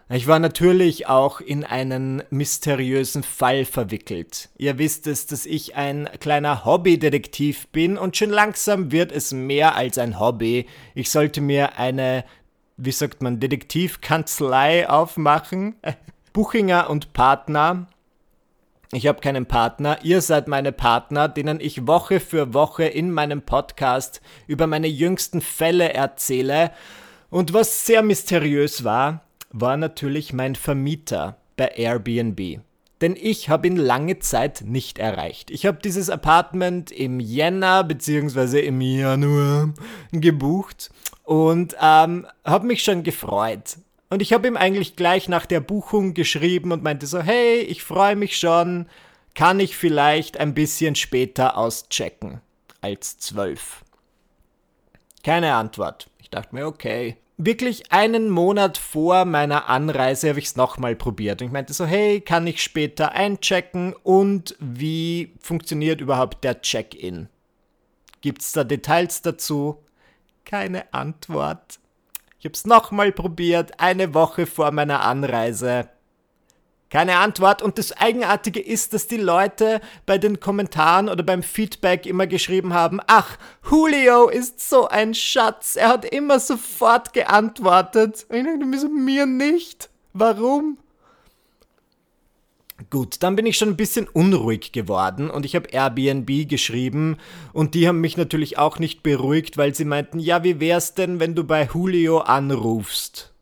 Ich 0.10 0.26
war 0.26 0.40
natürlich 0.40 1.08
auch 1.08 1.42
in 1.42 1.66
einen 1.66 2.24
mysteriösen 2.30 3.24
Fall 3.24 3.66
verwickelt. 3.66 4.48
Ihr 4.58 4.78
wisst 4.78 5.06
es, 5.06 5.28
dass 5.28 5.46
ich 5.46 5.76
ein 5.76 6.10
kleiner 6.22 6.64
Hobbydetektiv 6.64 7.68
bin 7.68 7.98
und 7.98 8.16
schon 8.16 8.30
langsam 8.30 8.94
wird 8.94 9.12
es 9.12 9.34
mehr 9.34 9.76
als 9.76 9.98
ein 9.98 10.18
Hobby. 10.18 10.66
Ich 10.96 11.12
sollte 11.12 11.42
mir 11.42 11.78
eine, 11.78 12.24
wie 12.78 12.94
sagt 12.94 13.22
man, 13.22 13.42
Detektivkanzlei 13.42 14.90
aufmachen. 14.90 15.76
Buchinger 16.32 16.90
und 16.90 17.12
Partner. 17.12 17.88
Ich 18.94 19.08
habe 19.08 19.20
keinen 19.20 19.46
Partner, 19.46 20.00
ihr 20.04 20.22
seid 20.22 20.48
meine 20.48 20.72
Partner, 20.72 21.28
denen 21.28 21.60
ich 21.60 21.86
Woche 21.88 22.22
für 22.22 22.54
Woche 22.54 22.86
in 22.86 23.12
meinem 23.12 23.42
Podcast 23.42 24.22
über 24.48 24.68
meine 24.68 24.88
jüngsten 24.88 25.42
Fälle 25.42 25.94
erzähle. 25.94 26.72
Und 27.30 27.54
was 27.54 27.86
sehr 27.86 28.04
mysteriös 28.04 28.86
war, 28.86 29.27
war 29.50 29.78
natürlich 29.78 30.34
mein 30.34 30.56
Vermieter 30.56 31.38
bei 31.56 31.68
Airbnb. 31.70 32.62
Denn 33.02 33.16
ich 33.16 33.50
habe 33.50 33.68
ihn 33.68 33.76
lange 33.76 34.20
Zeit 34.20 34.64
nicht 34.66 34.98
erreicht. 34.98 35.52
Ich 35.52 35.66
habe 35.66 35.80
dieses 35.84 36.10
Apartment 36.10 36.92
im 36.92 37.20
Jänner 37.20 37.84
bzw. 37.84 38.60
im 38.62 38.82
Januar 38.82 39.74
gebucht 40.12 40.90
und 41.24 41.76
ähm, 41.80 42.26
habe 42.44 42.66
mich 42.66 42.84
schon 42.84 43.04
gefreut. 43.04 43.78
Und 44.10 44.22
ich 44.22 44.34
habe 44.34 44.48
ihm 44.48 44.58
eigentlich 44.58 44.96
gleich 44.96 45.28
nach 45.28 45.46
der 45.46 45.60
Buchung 45.60 46.14
geschrieben 46.14 46.72
und 46.72 46.82
meinte 46.82 47.06
so, 47.08 47.20
hey, 47.20 47.60
ich 47.60 47.84
freue 47.84 48.16
mich 48.16 48.38
schon, 48.38 48.88
kann 49.36 49.60
ich 49.60 49.78
vielleicht 49.78 50.40
ein 50.40 50.54
bisschen 50.54 50.96
später 50.96 51.58
auschecken 51.58 52.42
als 52.82 53.20
zwölf? 53.20 53.84
Keine 55.24 55.54
Antwort. 55.54 56.10
Ich 56.20 56.30
dachte 56.30 56.56
mir, 56.56 56.66
okay, 56.66 57.18
wirklich 57.38 57.92
einen 57.92 58.30
Monat 58.30 58.78
vor 58.78 59.26
meiner 59.26 59.70
Anreise 59.70 60.30
habe 60.30 60.40
ich 60.40 60.46
es 60.46 60.56
nochmal 60.56 60.96
probiert. 60.96 61.42
Und 61.42 61.48
ich 61.48 61.54
meinte 61.54 61.74
so, 61.74 61.86
hey, 61.86 62.20
kann 62.22 62.48
ich 62.48 62.62
später 62.62 63.12
einchecken 63.12 63.94
und 63.94 64.56
wie 64.60 65.34
funktioniert 65.40 66.02
überhaupt 66.02 66.44
der 66.44 66.62
Check-in? 66.62 67.30
Gibt 68.22 68.42
es 68.42 68.52
da 68.52 68.64
Details 68.64 69.22
dazu? 69.22 69.84
Keine 70.44 70.94
Antwort. 70.94 71.80
Ich 72.40 72.46
habe 72.46 72.54
es 72.54 72.66
nochmal 72.66 73.12
probiert, 73.12 73.80
eine 73.80 74.14
Woche 74.14 74.46
vor 74.46 74.72
meiner 74.72 75.02
Anreise. 75.02 75.90
Keine 76.90 77.18
Antwort. 77.18 77.62
Und 77.62 77.78
das 77.78 77.92
Eigenartige 77.92 78.62
ist, 78.62 78.94
dass 78.94 79.08
die 79.08 79.18
Leute 79.18 79.82
bei 80.06 80.18
den 80.18 80.40
Kommentaren 80.40 81.10
oder 81.10 81.24
beim 81.24 81.44
Feedback 81.44 82.06
immer 82.06 82.28
geschrieben 82.28 82.74
haben, 82.74 83.00
ach, 83.08 83.38
Julio 83.70 84.30
ist 84.30 84.68
so 84.70 84.88
ein 84.88 85.14
Schatz. 85.14 85.76
Er 85.76 85.90
hat 85.90 86.06
immer 86.06 86.40
sofort 86.40 87.14
geantwortet. 87.14 88.26
Ich 88.30 88.44
dachte 88.44 88.90
mir 88.90 89.26
nicht. 89.26 89.90
Warum? 90.14 90.78
Gut, 92.90 93.18
dann 93.22 93.36
bin 93.36 93.46
ich 93.46 93.58
schon 93.58 93.70
ein 93.70 93.78
bisschen 93.78 94.08
unruhig 94.08 94.72
geworden 94.72 95.30
und 95.32 95.46
ich 95.46 95.56
habe 95.56 95.70
Airbnb 95.70 96.48
geschrieben 96.48 97.18
und 97.52 97.74
die 97.74 97.88
haben 97.88 98.00
mich 98.00 98.18
natürlich 98.18 98.60
auch 98.60 98.78
nicht 98.78 99.02
beruhigt, 99.02 99.58
weil 99.58 99.74
sie 99.74 99.84
meinten, 99.84 100.20
ja, 100.20 100.44
wie 100.44 100.60
wär's 100.60 100.94
denn, 100.94 101.20
wenn 101.20 101.34
du 101.34 101.44
bei 101.44 101.68
Julio 101.74 102.20
anrufst? 102.20 103.34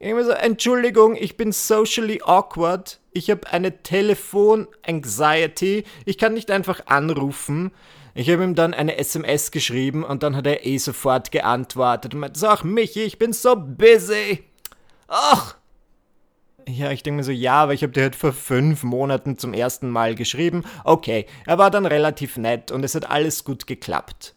Irgendwie 0.00 0.24
so, 0.24 0.30
Entschuldigung, 0.30 1.16
ich 1.16 1.36
bin 1.36 1.50
socially 1.50 2.22
awkward. 2.24 3.00
Ich 3.12 3.30
habe 3.30 3.50
eine 3.50 3.82
Telefon-Anxiety. 3.82 5.82
Ich 6.04 6.18
kann 6.18 6.34
nicht 6.34 6.52
einfach 6.52 6.86
anrufen. 6.86 7.72
Ich 8.14 8.30
habe 8.30 8.44
ihm 8.44 8.54
dann 8.54 8.74
eine 8.74 8.96
SMS 8.96 9.50
geschrieben 9.50 10.04
und 10.04 10.22
dann 10.22 10.36
hat 10.36 10.46
er 10.46 10.64
eh 10.66 10.78
sofort 10.78 11.32
geantwortet 11.32 12.14
und 12.14 12.20
meinte 12.20 12.48
ach 12.48 12.62
Michi, 12.64 13.02
ich 13.02 13.18
bin 13.18 13.32
so 13.32 13.56
busy. 13.56 14.44
Ach. 15.08 15.56
Ja, 16.68 16.90
ich 16.90 17.02
denke 17.02 17.16
mir 17.16 17.24
so, 17.24 17.32
ja, 17.32 17.62
aber 17.62 17.74
ich 17.74 17.82
habe 17.82 17.92
dir 17.92 18.02
halt 18.02 18.14
vor 18.14 18.32
fünf 18.32 18.82
Monaten 18.82 19.38
zum 19.38 19.54
ersten 19.54 19.88
Mal 19.88 20.14
geschrieben. 20.14 20.64
Okay, 20.84 21.26
er 21.46 21.58
war 21.58 21.70
dann 21.70 21.86
relativ 21.86 22.36
nett 22.36 22.70
und 22.70 22.84
es 22.84 22.94
hat 22.94 23.10
alles 23.10 23.42
gut 23.42 23.66
geklappt. 23.66 24.34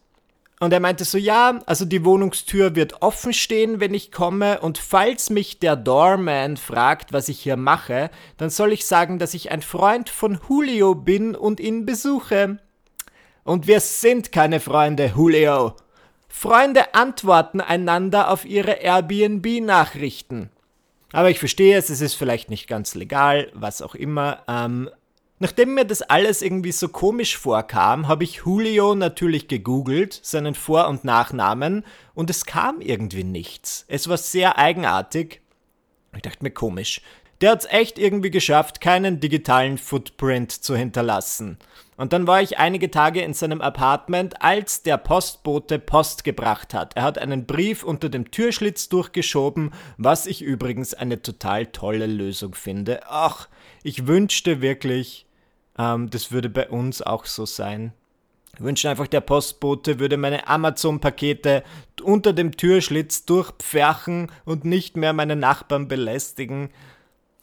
Und 0.62 0.72
er 0.72 0.78
meinte 0.78 1.04
so, 1.04 1.18
ja, 1.18 1.58
also 1.66 1.84
die 1.84 2.04
Wohnungstür 2.04 2.76
wird 2.76 3.02
offen 3.02 3.32
stehen, 3.32 3.80
wenn 3.80 3.94
ich 3.94 4.12
komme. 4.12 4.60
Und 4.60 4.78
falls 4.78 5.28
mich 5.28 5.58
der 5.58 5.74
Doorman 5.74 6.56
fragt, 6.56 7.12
was 7.12 7.28
ich 7.28 7.40
hier 7.40 7.56
mache, 7.56 8.10
dann 8.36 8.48
soll 8.48 8.72
ich 8.72 8.86
sagen, 8.86 9.18
dass 9.18 9.34
ich 9.34 9.50
ein 9.50 9.62
Freund 9.62 10.08
von 10.08 10.38
Julio 10.48 10.94
bin 10.94 11.34
und 11.34 11.58
ihn 11.58 11.84
besuche. 11.84 12.58
Und 13.42 13.66
wir 13.66 13.80
sind 13.80 14.30
keine 14.30 14.60
Freunde, 14.60 15.12
Julio. 15.16 15.74
Freunde 16.28 16.94
antworten 16.94 17.60
einander 17.60 18.30
auf 18.30 18.44
ihre 18.44 18.74
Airbnb-Nachrichten. 18.74 20.50
Aber 21.10 21.28
ich 21.28 21.40
verstehe 21.40 21.76
es, 21.76 21.90
es 21.90 22.00
ist 22.00 22.14
vielleicht 22.14 22.50
nicht 22.50 22.68
ganz 22.68 22.94
legal, 22.94 23.50
was 23.52 23.82
auch 23.82 23.96
immer. 23.96 24.44
Ähm, 24.46 24.88
Nachdem 25.42 25.74
mir 25.74 25.84
das 25.84 26.02
alles 26.02 26.40
irgendwie 26.40 26.70
so 26.70 26.86
komisch 26.86 27.36
vorkam, 27.36 28.06
habe 28.06 28.22
ich 28.22 28.42
Julio 28.46 28.94
natürlich 28.94 29.48
gegoogelt, 29.48 30.20
seinen 30.22 30.54
Vor- 30.54 30.86
und 30.86 31.02
Nachnamen, 31.02 31.84
und 32.14 32.30
es 32.30 32.46
kam 32.46 32.80
irgendwie 32.80 33.24
nichts. 33.24 33.84
Es 33.88 34.08
war 34.08 34.18
sehr 34.18 34.56
eigenartig. 34.56 35.40
Ich 36.14 36.22
dachte 36.22 36.44
mir 36.44 36.52
komisch. 36.52 37.00
Der 37.40 37.50
hat 37.50 37.62
es 37.62 37.72
echt 37.72 37.98
irgendwie 37.98 38.30
geschafft, 38.30 38.80
keinen 38.80 39.18
digitalen 39.18 39.78
Footprint 39.78 40.52
zu 40.52 40.76
hinterlassen. 40.76 41.58
Und 41.96 42.12
dann 42.12 42.28
war 42.28 42.40
ich 42.40 42.58
einige 42.58 42.92
Tage 42.92 43.20
in 43.22 43.34
seinem 43.34 43.62
Apartment, 43.62 44.42
als 44.42 44.84
der 44.84 44.96
Postbote 44.96 45.80
Post 45.80 46.22
gebracht 46.22 46.72
hat. 46.72 46.94
Er 46.94 47.02
hat 47.02 47.18
einen 47.18 47.46
Brief 47.46 47.82
unter 47.82 48.08
dem 48.08 48.30
Türschlitz 48.30 48.88
durchgeschoben, 48.88 49.72
was 49.96 50.26
ich 50.26 50.40
übrigens 50.40 50.94
eine 50.94 51.20
total 51.20 51.66
tolle 51.66 52.06
Lösung 52.06 52.54
finde. 52.54 53.00
Ach, 53.08 53.48
ich 53.82 54.06
wünschte 54.06 54.60
wirklich, 54.60 55.26
ähm, 55.78 56.10
das 56.10 56.32
würde 56.32 56.48
bei 56.48 56.68
uns 56.68 57.02
auch 57.02 57.24
so 57.24 57.46
sein. 57.46 57.92
Ich 58.54 58.60
wünsche 58.60 58.90
einfach, 58.90 59.06
der 59.06 59.22
Postbote 59.22 59.98
würde 59.98 60.18
meine 60.18 60.46
Amazon-Pakete 60.46 61.62
unter 62.02 62.32
dem 62.32 62.56
Türschlitz 62.56 63.24
durchpferchen 63.24 64.30
und 64.44 64.64
nicht 64.64 64.96
mehr 64.96 65.14
meine 65.14 65.36
Nachbarn 65.36 65.88
belästigen, 65.88 66.68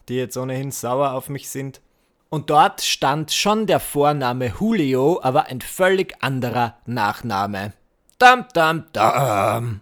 die 0.08 0.16
jetzt 0.16 0.38
ohnehin 0.38 0.72
sauer 0.72 1.14
auf 1.14 1.30
mich 1.30 1.50
sind. 1.50 1.82
Und 2.30 2.52
dort 2.52 2.82
stand 2.82 3.32
schon 3.32 3.66
der 3.66 3.80
Vorname 3.80 4.54
Julio, 4.60 5.20
aber 5.24 5.48
ein 5.48 5.62
völlig 5.62 6.16
anderer 6.22 6.78
Nachname. 6.86 7.74
Dam, 8.20 8.46
dam, 8.54 8.84
dam. 8.94 9.82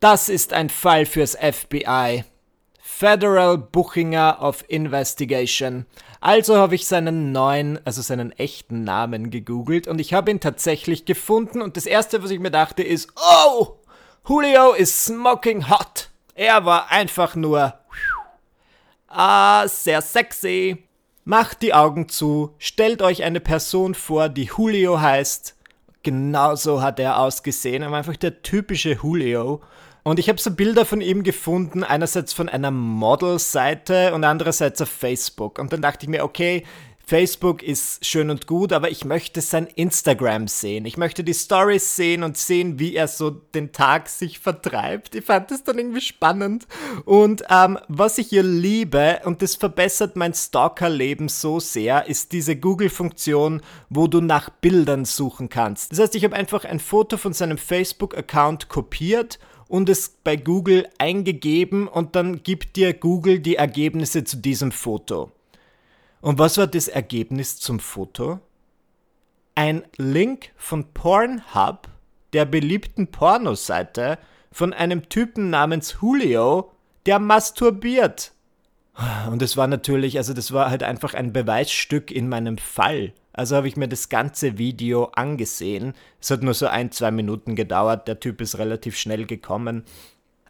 Das 0.00 0.28
ist 0.28 0.52
ein 0.52 0.68
Fall 0.68 1.06
fürs 1.06 1.36
FBI. 1.36 2.24
Federal 2.98 3.58
Buchinger 3.58 4.38
of 4.40 4.64
Investigation. 4.66 5.86
Also 6.20 6.56
habe 6.56 6.74
ich 6.74 6.88
seinen 6.88 7.30
neuen, 7.30 7.78
also 7.86 8.02
seinen 8.02 8.32
echten 8.32 8.82
Namen 8.82 9.30
gegoogelt 9.30 9.86
und 9.86 10.00
ich 10.00 10.14
habe 10.14 10.32
ihn 10.32 10.40
tatsächlich 10.40 11.04
gefunden 11.04 11.62
und 11.62 11.76
das 11.76 11.86
erste, 11.86 12.24
was 12.24 12.32
ich 12.32 12.40
mir 12.40 12.50
dachte, 12.50 12.82
ist, 12.82 13.12
oh, 13.14 13.76
Julio 14.26 14.72
is 14.72 15.04
smoking 15.04 15.70
hot. 15.70 16.10
Er 16.34 16.64
war 16.64 16.90
einfach 16.90 17.36
nur, 17.36 17.74
ah, 19.06 19.68
sehr 19.68 20.02
sexy. 20.02 20.82
Macht 21.24 21.62
die 21.62 21.74
Augen 21.74 22.08
zu, 22.08 22.56
stellt 22.58 23.00
euch 23.00 23.22
eine 23.22 23.38
Person 23.38 23.94
vor, 23.94 24.28
die 24.28 24.50
Julio 24.56 25.00
heißt. 25.00 25.54
Genauso 26.02 26.82
hat 26.82 26.98
er 26.98 27.20
ausgesehen, 27.20 27.84
er 27.84 27.92
war 27.92 27.98
einfach 27.98 28.16
der 28.16 28.42
typische 28.42 28.94
Julio. 28.94 29.60
Und 30.08 30.18
ich 30.18 30.30
habe 30.30 30.40
so 30.40 30.50
Bilder 30.50 30.86
von 30.86 31.02
ihm 31.02 31.22
gefunden, 31.22 31.84
einerseits 31.84 32.32
von 32.32 32.48
einer 32.48 32.70
Model-Seite 32.70 34.14
und 34.14 34.24
andererseits 34.24 34.80
auf 34.80 34.88
Facebook. 34.88 35.58
Und 35.58 35.70
dann 35.70 35.82
dachte 35.82 36.06
ich 36.06 36.08
mir, 36.08 36.24
okay, 36.24 36.64
Facebook 37.06 37.62
ist 37.62 38.06
schön 38.06 38.30
und 38.30 38.46
gut, 38.46 38.72
aber 38.72 38.90
ich 38.90 39.04
möchte 39.04 39.42
sein 39.42 39.66
Instagram 39.66 40.48
sehen. 40.48 40.86
Ich 40.86 40.96
möchte 40.96 41.24
die 41.24 41.34
Stories 41.34 41.94
sehen 41.94 42.22
und 42.22 42.38
sehen, 42.38 42.78
wie 42.78 42.94
er 42.94 43.06
so 43.06 43.28
den 43.28 43.72
Tag 43.72 44.08
sich 44.08 44.38
vertreibt. 44.38 45.14
Ich 45.14 45.26
fand 45.26 45.50
das 45.50 45.62
dann 45.62 45.78
irgendwie 45.78 46.00
spannend. 46.00 46.66
Und 47.04 47.44
ähm, 47.50 47.78
was 47.88 48.16
ich 48.16 48.28
hier 48.28 48.42
liebe, 48.42 49.20
und 49.26 49.42
das 49.42 49.56
verbessert 49.56 50.16
mein 50.16 50.32
Stalker-Leben 50.32 51.28
so 51.28 51.60
sehr, 51.60 52.08
ist 52.08 52.32
diese 52.32 52.56
Google-Funktion, 52.56 53.60
wo 53.90 54.06
du 54.06 54.22
nach 54.22 54.48
Bildern 54.48 55.04
suchen 55.04 55.50
kannst. 55.50 55.92
Das 55.92 55.98
heißt, 55.98 56.14
ich 56.14 56.24
habe 56.24 56.34
einfach 56.34 56.64
ein 56.64 56.80
Foto 56.80 57.18
von 57.18 57.34
seinem 57.34 57.58
Facebook-Account 57.58 58.70
kopiert 58.70 59.38
und 59.68 59.88
es 59.88 60.08
bei 60.08 60.36
Google 60.36 60.88
eingegeben 60.98 61.86
und 61.86 62.16
dann 62.16 62.42
gibt 62.42 62.76
dir 62.76 62.94
Google 62.94 63.40
die 63.40 63.56
Ergebnisse 63.56 64.24
zu 64.24 64.38
diesem 64.38 64.72
Foto. 64.72 65.30
Und 66.20 66.38
was 66.38 66.58
war 66.58 66.66
das 66.66 66.88
Ergebnis 66.88 67.58
zum 67.58 67.78
Foto? 67.78 68.40
Ein 69.54 69.84
Link 69.96 70.50
von 70.56 70.92
Pornhub, 70.92 71.88
der 72.32 72.44
beliebten 72.44 73.08
Pornoseite, 73.08 74.18
von 74.50 74.72
einem 74.72 75.08
Typen 75.08 75.50
namens 75.50 75.98
Julio, 76.00 76.72
der 77.06 77.18
masturbiert. 77.18 78.32
Und 79.30 79.42
es 79.42 79.56
war 79.56 79.66
natürlich, 79.66 80.16
also 80.16 80.34
das 80.34 80.52
war 80.52 80.70
halt 80.70 80.82
einfach 80.82 81.14
ein 81.14 81.32
Beweisstück 81.32 82.10
in 82.10 82.28
meinem 82.28 82.58
Fall. 82.58 83.12
Also 83.38 83.54
habe 83.54 83.68
ich 83.68 83.76
mir 83.76 83.86
das 83.86 84.08
ganze 84.08 84.58
Video 84.58 85.12
angesehen. 85.14 85.94
Es 86.20 86.32
hat 86.32 86.42
nur 86.42 86.54
so 86.54 86.66
ein, 86.66 86.90
zwei 86.90 87.12
Minuten 87.12 87.54
gedauert. 87.54 88.08
Der 88.08 88.18
Typ 88.18 88.40
ist 88.40 88.58
relativ 88.58 88.96
schnell 88.96 89.26
gekommen. 89.26 89.84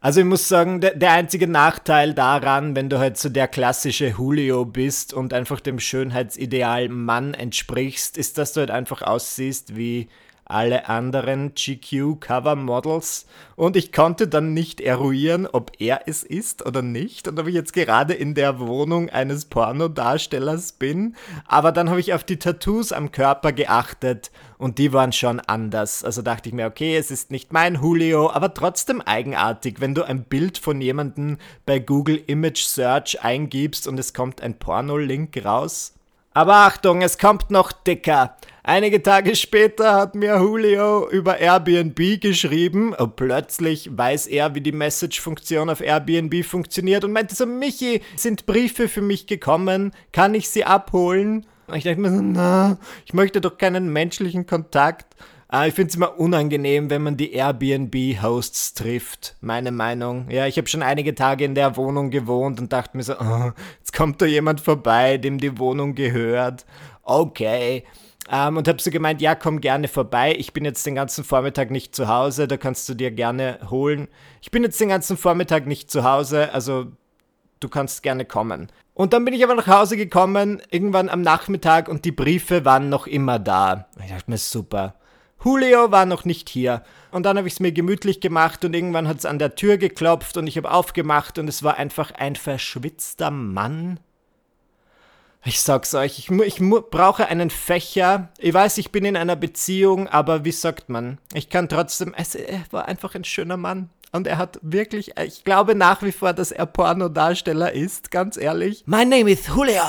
Also 0.00 0.20
ich 0.20 0.26
muss 0.26 0.48
sagen, 0.48 0.80
der, 0.80 0.94
der, 0.94 1.12
einzige 1.12 1.48
Nachteil 1.48 2.14
daran, 2.14 2.74
wenn 2.74 2.88
du 2.88 2.98
halt 2.98 3.18
so 3.18 3.28
der 3.28 3.46
klassische 3.46 4.14
Julio 4.16 4.64
bist 4.64 5.12
und 5.12 5.34
einfach 5.34 5.60
dem 5.60 5.80
Schönheitsideal 5.80 6.88
Mann 6.88 7.34
entsprichst, 7.34 8.16
ist, 8.16 8.38
dass 8.38 8.54
du 8.54 8.60
halt 8.60 8.70
einfach 8.70 9.02
aussiehst 9.02 9.76
wie 9.76 10.08
alle 10.48 10.88
anderen 10.88 11.54
GQ-Cover-Models 11.54 13.26
und 13.54 13.76
ich 13.76 13.92
konnte 13.92 14.28
dann 14.28 14.54
nicht 14.54 14.80
eruieren, 14.80 15.46
ob 15.46 15.72
er 15.78 16.02
es 16.06 16.22
ist 16.22 16.64
oder 16.64 16.80
nicht 16.80 17.28
und 17.28 17.38
ob 17.38 17.46
ich 17.46 17.54
jetzt 17.54 17.74
gerade 17.74 18.14
in 18.14 18.34
der 18.34 18.58
Wohnung 18.58 19.10
eines 19.10 19.44
Pornodarstellers 19.44 20.72
bin. 20.72 21.16
Aber 21.46 21.70
dann 21.70 21.90
habe 21.90 22.00
ich 22.00 22.14
auf 22.14 22.24
die 22.24 22.38
Tattoos 22.38 22.92
am 22.92 23.12
Körper 23.12 23.52
geachtet 23.52 24.30
und 24.56 24.78
die 24.78 24.92
waren 24.92 25.12
schon 25.12 25.40
anders. 25.40 26.02
Also 26.02 26.22
dachte 26.22 26.48
ich 26.48 26.54
mir, 26.54 26.66
okay, 26.66 26.96
es 26.96 27.10
ist 27.10 27.30
nicht 27.30 27.52
mein 27.52 27.74
Julio, 27.74 28.30
aber 28.30 28.54
trotzdem 28.54 29.02
eigenartig, 29.02 29.80
wenn 29.80 29.94
du 29.94 30.02
ein 30.02 30.24
Bild 30.24 30.56
von 30.56 30.80
jemandem 30.80 31.36
bei 31.66 31.78
Google 31.78 32.22
Image 32.26 32.64
Search 32.64 33.22
eingibst 33.22 33.86
und 33.86 33.98
es 34.00 34.14
kommt 34.14 34.40
ein 34.40 34.58
Porno-Link 34.58 35.44
raus. 35.44 35.97
Aber 36.38 36.54
Achtung, 36.54 37.02
es 37.02 37.18
kommt 37.18 37.50
noch 37.50 37.72
dicker. 37.72 38.36
Einige 38.62 39.02
Tage 39.02 39.34
später 39.34 39.96
hat 39.96 40.14
mir 40.14 40.36
Julio 40.36 41.10
über 41.10 41.38
Airbnb 41.38 42.20
geschrieben 42.20 42.94
und 42.94 43.16
plötzlich 43.16 43.90
weiß 43.98 44.28
er, 44.28 44.54
wie 44.54 44.60
die 44.60 44.70
Message-Funktion 44.70 45.68
auf 45.68 45.80
Airbnb 45.80 46.44
funktioniert 46.44 47.02
und 47.02 47.10
meinte 47.10 47.34
so, 47.34 47.44
Michi, 47.44 48.02
sind 48.14 48.46
Briefe 48.46 48.86
für 48.86 49.02
mich 49.02 49.26
gekommen? 49.26 49.90
Kann 50.12 50.32
ich 50.32 50.48
sie 50.48 50.64
abholen? 50.64 51.44
Und 51.66 51.74
ich 51.74 51.82
dachte 51.82 51.98
mir 51.98 52.10
so, 52.10 52.22
na, 52.22 52.78
ich 53.04 53.14
möchte 53.14 53.40
doch 53.40 53.58
keinen 53.58 53.92
menschlichen 53.92 54.46
Kontakt. 54.46 55.16
Ah, 55.50 55.66
ich 55.66 55.72
finde 55.72 55.88
es 55.88 55.96
immer 55.96 56.20
unangenehm, 56.20 56.90
wenn 56.90 57.02
man 57.02 57.16
die 57.16 57.32
Airbnb-Hosts 57.32 58.74
trifft. 58.74 59.34
Meine 59.40 59.72
Meinung. 59.72 60.28
Ja, 60.30 60.46
ich 60.46 60.58
habe 60.58 60.68
schon 60.68 60.82
einige 60.82 61.14
Tage 61.14 61.46
in 61.46 61.54
der 61.54 61.74
Wohnung 61.78 62.10
gewohnt 62.10 62.60
und 62.60 62.70
dachte 62.70 62.98
mir 62.98 63.02
so, 63.02 63.14
oh, 63.18 63.52
jetzt 63.78 63.94
kommt 63.94 64.20
da 64.20 64.26
jemand 64.26 64.60
vorbei, 64.60 65.16
dem 65.16 65.38
die 65.38 65.58
Wohnung 65.58 65.94
gehört. 65.94 66.66
Okay. 67.02 67.84
Ähm, 68.30 68.58
und 68.58 68.68
habe 68.68 68.82
so 68.82 68.90
gemeint, 68.90 69.22
ja, 69.22 69.34
komm 69.34 69.62
gerne 69.62 69.88
vorbei. 69.88 70.34
Ich 70.38 70.52
bin 70.52 70.66
jetzt 70.66 70.84
den 70.84 70.94
ganzen 70.94 71.24
Vormittag 71.24 71.70
nicht 71.70 71.96
zu 71.96 72.08
Hause, 72.08 72.46
da 72.46 72.58
kannst 72.58 72.86
du 72.90 72.94
dir 72.94 73.10
gerne 73.10 73.58
holen. 73.70 74.08
Ich 74.42 74.50
bin 74.50 74.62
jetzt 74.64 74.78
den 74.78 74.90
ganzen 74.90 75.16
Vormittag 75.16 75.66
nicht 75.66 75.90
zu 75.90 76.04
Hause, 76.04 76.52
also 76.52 76.88
du 77.60 77.70
kannst 77.70 78.02
gerne 78.02 78.26
kommen. 78.26 78.70
Und 78.92 79.14
dann 79.14 79.24
bin 79.24 79.32
ich 79.32 79.42
aber 79.44 79.54
nach 79.54 79.66
Hause 79.66 79.96
gekommen, 79.96 80.60
irgendwann 80.70 81.08
am 81.08 81.22
Nachmittag 81.22 81.88
und 81.88 82.04
die 82.04 82.12
Briefe 82.12 82.66
waren 82.66 82.90
noch 82.90 83.06
immer 83.06 83.38
da. 83.38 83.88
Ich 84.04 84.10
dachte 84.10 84.30
mir, 84.30 84.36
super. 84.36 84.94
Julio 85.44 85.90
war 85.90 86.04
noch 86.04 86.24
nicht 86.24 86.48
hier. 86.48 86.82
Und 87.10 87.24
dann 87.24 87.38
habe 87.38 87.48
ich 87.48 87.54
es 87.54 87.60
mir 87.60 87.72
gemütlich 87.72 88.20
gemacht 88.20 88.64
und 88.64 88.74
irgendwann 88.74 89.08
hat 89.08 89.18
es 89.18 89.24
an 89.24 89.38
der 89.38 89.54
Tür 89.54 89.78
geklopft 89.78 90.36
und 90.36 90.46
ich 90.46 90.56
habe 90.56 90.70
aufgemacht 90.70 91.38
und 91.38 91.48
es 91.48 91.62
war 91.62 91.76
einfach 91.76 92.10
ein 92.12 92.36
verschwitzter 92.36 93.30
Mann. 93.30 94.00
Ich 95.44 95.60
sag's 95.60 95.94
euch, 95.94 96.18
ich, 96.18 96.30
ich 96.30 96.60
brauche 96.90 97.28
einen 97.28 97.50
Fächer. 97.50 98.28
Ich 98.38 98.52
weiß, 98.52 98.78
ich 98.78 98.90
bin 98.90 99.04
in 99.04 99.16
einer 99.16 99.36
Beziehung, 99.36 100.08
aber 100.08 100.44
wie 100.44 100.52
sagt 100.52 100.88
man? 100.88 101.18
Ich 101.32 101.48
kann 101.48 101.68
trotzdem. 101.68 102.12
Es, 102.16 102.34
er 102.34 102.60
war 102.70 102.86
einfach 102.86 103.14
ein 103.14 103.24
schöner 103.24 103.56
Mann. 103.56 103.88
Und 104.10 104.26
er 104.26 104.38
hat 104.38 104.58
wirklich, 104.62 105.12
ich 105.18 105.44
glaube 105.44 105.74
nach 105.74 106.02
wie 106.02 106.12
vor, 106.12 106.32
dass 106.32 106.50
er 106.50 106.66
Pornodarsteller 106.66 107.72
ist, 107.72 108.10
ganz 108.10 108.36
ehrlich. 108.36 108.84
My 108.86 109.04
name 109.04 109.30
is 109.30 109.46
Julio. 109.46 109.82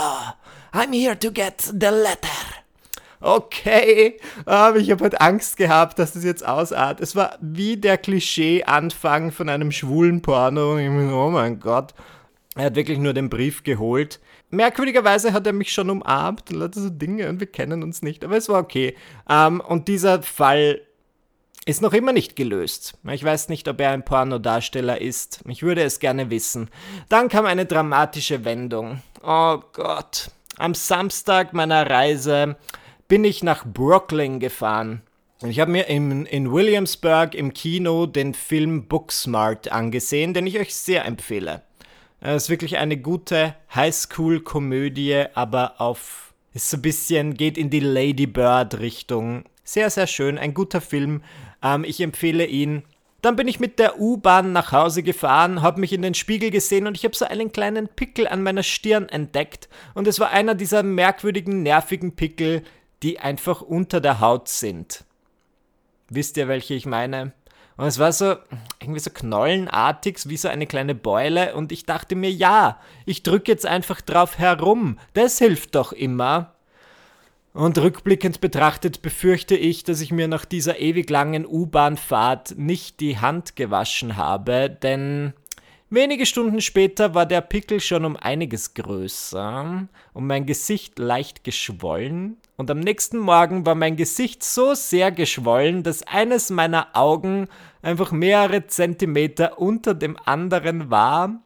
I'm 0.72 0.94
here 0.94 1.18
to 1.18 1.32
get 1.32 1.62
the 1.62 1.88
letter 1.88 2.59
okay, 3.22 4.20
aber 4.46 4.78
ich 4.78 4.92
habe 4.92 5.04
halt 5.04 5.22
Angst 5.22 5.58
gehabt, 5.58 6.00
dass 6.00 6.14
das 6.14 6.24
jetzt 6.24 6.46
ausartet. 6.46 7.02
Es 7.02 7.16
war 7.16 7.38
wie 7.42 7.78
der 7.78 7.98
Klischee-Anfang 7.98 9.32
von 9.32 9.50
einem 9.50 9.72
schwulen 9.72 10.22
Porno. 10.22 10.78
Ich 10.78 10.88
bin, 10.88 11.12
oh 11.12 11.30
mein 11.30 11.60
Gott. 11.60 11.94
Er 12.56 12.66
hat 12.66 12.76
wirklich 12.76 12.98
nur 12.98 13.14
den 13.14 13.30
Brief 13.30 13.64
geholt. 13.64 14.20
Merkwürdigerweise 14.50 15.32
hat 15.34 15.46
er 15.46 15.54
mich 15.54 15.72
schon 15.72 15.90
umarmt 15.90 16.50
und 16.50 16.58
lauter 16.58 16.82
so 16.82 16.90
Dinge 16.90 17.30
und 17.30 17.40
wir 17.40 17.48
kennen 17.48 17.84
uns 17.84 18.02
nicht, 18.02 18.24
aber 18.24 18.38
es 18.38 18.50
war 18.50 18.60
okay. 18.60 18.96
Ähm, 19.30 19.62
und 19.62 19.88
dieser 19.88 20.24
Fall 20.24 20.82
ist 21.66 21.82
noch 21.84 21.94
immer 21.94 22.14
nicht 22.14 22.36
gelöst. 22.36 22.98
Ich 23.12 23.24
weiß 23.24 23.50
nicht, 23.50 23.68
ob 23.68 23.80
er 23.80 23.92
ein 23.92 24.04
Pornodarsteller 24.04 25.00
ist. 25.00 25.42
Ich 25.48 25.62
würde 25.62 25.84
es 25.84 26.00
gerne 26.00 26.32
wissen. 26.32 26.70
Dann 27.10 27.30
kam 27.30 27.46
eine 27.46 27.68
dramatische 27.68 28.44
Wendung. 28.44 29.02
Oh 29.22 29.60
Gott. 29.74 30.32
Am 30.58 30.74
Samstag 30.74 31.54
meiner 31.54 31.88
Reise 31.88 32.58
bin 33.10 33.24
ich 33.24 33.44
nach 33.44 33.66
Brooklyn 33.66 34.40
gefahren. 34.40 35.02
Ich 35.42 35.60
habe 35.60 35.72
mir 35.72 35.88
in, 35.88 36.26
in 36.26 36.52
Williamsburg 36.52 37.34
im 37.34 37.54
Kino 37.54 38.06
den 38.06 38.34
Film 38.34 38.88
Booksmart 38.88 39.72
angesehen, 39.72 40.34
den 40.34 40.46
ich 40.48 40.60
euch 40.60 40.76
sehr 40.76 41.06
empfehle. 41.06 41.64
Es 42.22 42.44
ist 42.44 42.50
wirklich 42.50 42.78
eine 42.78 42.98
gute 42.98 43.56
Highschool-Komödie, 43.74 45.26
aber 45.34 45.82
auf. 45.82 46.34
Ist 46.54 46.70
so 46.70 46.78
ein 46.78 46.82
bisschen, 46.82 47.36
geht 47.36 47.58
in 47.58 47.70
die 47.70 47.80
Lady 47.80 48.26
Bird-Richtung. 48.26 49.46
Sehr, 49.64 49.90
sehr 49.90 50.08
schön, 50.08 50.38
ein 50.38 50.54
guter 50.54 50.82
Film. 50.82 51.22
Ähm, 51.64 51.84
ich 51.84 52.02
empfehle 52.02 52.46
ihn. 52.46 52.84
Dann 53.22 53.36
bin 53.36 53.48
ich 53.48 53.60
mit 53.60 53.80
der 53.80 54.00
U-Bahn 54.00 54.54
nach 54.54 54.72
Hause 54.72 55.04
gefahren, 55.04 55.62
habe 55.62 55.80
mich 55.80 55.94
in 55.94 56.02
den 56.02 56.14
Spiegel 56.14 56.52
gesehen 56.52 56.88
und 56.88 56.96
ich 56.96 57.04
habe 57.04 57.16
so 57.16 57.26
einen 57.26 57.52
kleinen 57.52 57.88
Pickel 57.88 58.28
an 58.28 58.44
meiner 58.44 58.64
Stirn 58.64 59.10
entdeckt. 59.10 59.68
Und 59.94 60.08
es 60.08 60.20
war 60.20 60.32
einer 60.32 60.56
dieser 60.56 60.84
merkwürdigen, 60.84 61.62
nervigen 61.62 62.16
Pickel, 62.16 62.64
die 63.04 63.20
einfach 63.20 63.62
unter 63.62 64.02
der 64.02 64.20
Haut 64.20 64.48
sind. 64.48 65.04
Wisst 66.10 66.38
ihr, 66.38 66.48
welche 66.48 66.74
ich 66.74 66.86
meine? 66.86 67.34
Und 67.78 67.86
es 67.86 67.98
war 67.98 68.12
so 68.12 68.36
irgendwie 68.82 69.00
so 69.00 69.10
knollenartig, 69.10 70.28
wie 70.28 70.36
so 70.36 70.50
eine 70.50 70.68
kleine 70.68 70.96
Beule. 70.96 71.56
Und 71.56 71.72
ich 71.72 71.86
dachte 71.86 72.16
mir, 72.16 72.30
ja, 72.30 72.80
ich 73.06 73.24
drücke 73.24 73.52
jetzt 73.52 73.66
einfach 73.66 74.02
drauf 74.02 74.38
herum. 74.38 75.00
Das 75.14 75.38
hilft 75.38 75.76
doch 75.76 75.94
immer. 75.94 76.56
Und 77.54 77.78
rückblickend 77.78 78.42
betrachtet 78.42 79.02
befürchte 79.02 79.56
ich, 79.56 79.84
dass 79.84 80.02
ich 80.02 80.12
mir 80.12 80.28
nach 80.28 80.46
dieser 80.46 80.80
ewig 80.80 81.10
langen 81.10 81.46
U-Bahn-Fahrt 81.46 82.58
nicht 82.58 83.00
die 83.00 83.18
Hand 83.18 83.56
gewaschen 83.56 84.18
habe, 84.18 84.70
denn 84.70 85.34
Wenige 85.92 86.28
Stunden 86.28 86.62
später 86.62 87.16
war 87.16 87.26
der 87.26 87.42
Pickel 87.42 87.80
schon 87.80 88.06
um 88.06 88.16
einiges 88.16 88.76
größer 88.76 89.88
und 90.14 90.28
mein 90.28 90.46
Gesicht 90.46 91.00
leicht 91.00 91.44
geschwollen. 91.44 92.38
Und 92.58 92.70
am 92.70 92.80
nächsten 92.80 93.18
Morgen 93.18 93.66
war 93.66 93.74
mein 93.74 93.96
Gesicht 93.96 94.44
so 94.44 94.76
sehr 94.76 95.12
geschwollen, 95.12 95.82
dass 95.82 96.04
eines 96.04 96.52
meiner 96.52 96.90
Augen 96.94 97.48
einfach 97.82 98.12
mehrere 98.12 98.68
Zentimeter 98.68 99.58
unter 99.58 99.96
dem 99.96 100.16
anderen 100.26 100.92
war. 100.92 101.42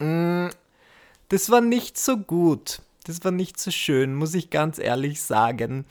Mm, 0.00 0.48
das 1.28 1.50
war 1.50 1.60
nicht 1.60 1.98
so 1.98 2.16
gut. 2.16 2.82
Das 3.04 3.22
war 3.22 3.30
nicht 3.30 3.60
so 3.60 3.70
schön, 3.70 4.16
muss 4.16 4.34
ich 4.34 4.50
ganz 4.50 4.80
ehrlich 4.80 5.22
sagen. 5.22 5.84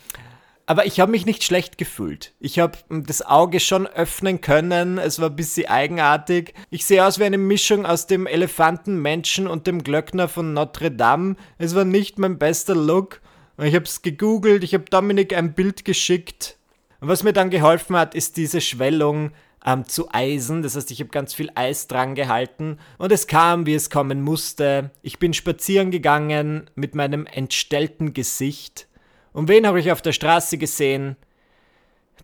Aber 0.69 0.85
ich 0.85 0.99
habe 0.99 1.09
mich 1.09 1.25
nicht 1.25 1.43
schlecht 1.43 1.79
gefühlt. 1.79 2.35
Ich 2.39 2.59
habe 2.59 2.77
das 2.91 3.23
Auge 3.23 3.59
schon 3.59 3.87
öffnen 3.87 4.39
können. 4.39 4.99
Es 4.99 5.19
war 5.19 5.31
ein 5.31 5.35
bisschen 5.35 5.65
eigenartig. 5.65 6.53
Ich 6.69 6.85
sehe 6.85 7.03
aus 7.03 7.17
wie 7.17 7.23
eine 7.23 7.39
Mischung 7.39 7.87
aus 7.87 8.05
dem 8.05 8.27
Elefantenmenschen 8.27 9.47
und 9.47 9.65
dem 9.65 9.81
Glöckner 9.81 10.27
von 10.27 10.53
Notre 10.53 10.91
Dame. 10.91 11.37
Es 11.57 11.73
war 11.73 11.85
nicht 11.85 12.19
mein 12.19 12.37
bester 12.37 12.75
Look. 12.75 13.19
Ich 13.57 13.73
habe 13.73 13.85
es 13.85 14.03
gegoogelt, 14.03 14.63
ich 14.63 14.75
habe 14.75 14.83
Dominik 14.83 15.35
ein 15.35 15.53
Bild 15.53 15.85
geschickt. 15.85 16.59
Was 16.99 17.23
mir 17.23 17.33
dann 17.33 17.49
geholfen 17.49 17.95
hat, 17.95 18.13
ist 18.13 18.37
diese 18.37 18.61
Schwellung 18.61 19.31
ähm, 19.65 19.85
zu 19.85 20.13
Eisen. 20.13 20.61
Das 20.61 20.75
heißt, 20.75 20.91
ich 20.91 20.99
habe 20.99 21.09
ganz 21.09 21.33
viel 21.33 21.49
Eis 21.55 21.87
dran 21.87 22.13
gehalten 22.13 22.77
und 22.99 23.11
es 23.11 23.25
kam, 23.25 23.65
wie 23.65 23.73
es 23.73 23.89
kommen 23.89 24.21
musste. 24.21 24.91
Ich 25.01 25.17
bin 25.17 25.33
spazieren 25.33 25.89
gegangen 25.89 26.69
mit 26.75 26.93
meinem 26.93 27.25
entstellten 27.25 28.13
Gesicht 28.13 28.87
und 29.33 29.47
wen 29.47 29.67
habe 29.67 29.79
ich 29.79 29.91
auf 29.91 30.01
der 30.01 30.11
Straße 30.11 30.57
gesehen? 30.57 31.15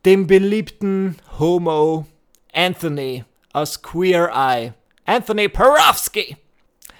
Den 0.06 0.28
beliebten 0.28 1.18
Homo 1.40 2.06
Anthony 2.54 3.24
aus 3.54 3.82
Queer 3.82 4.32
Eye. 4.34 4.74
Anthony 5.06 5.50
Porowski. 5.50 6.38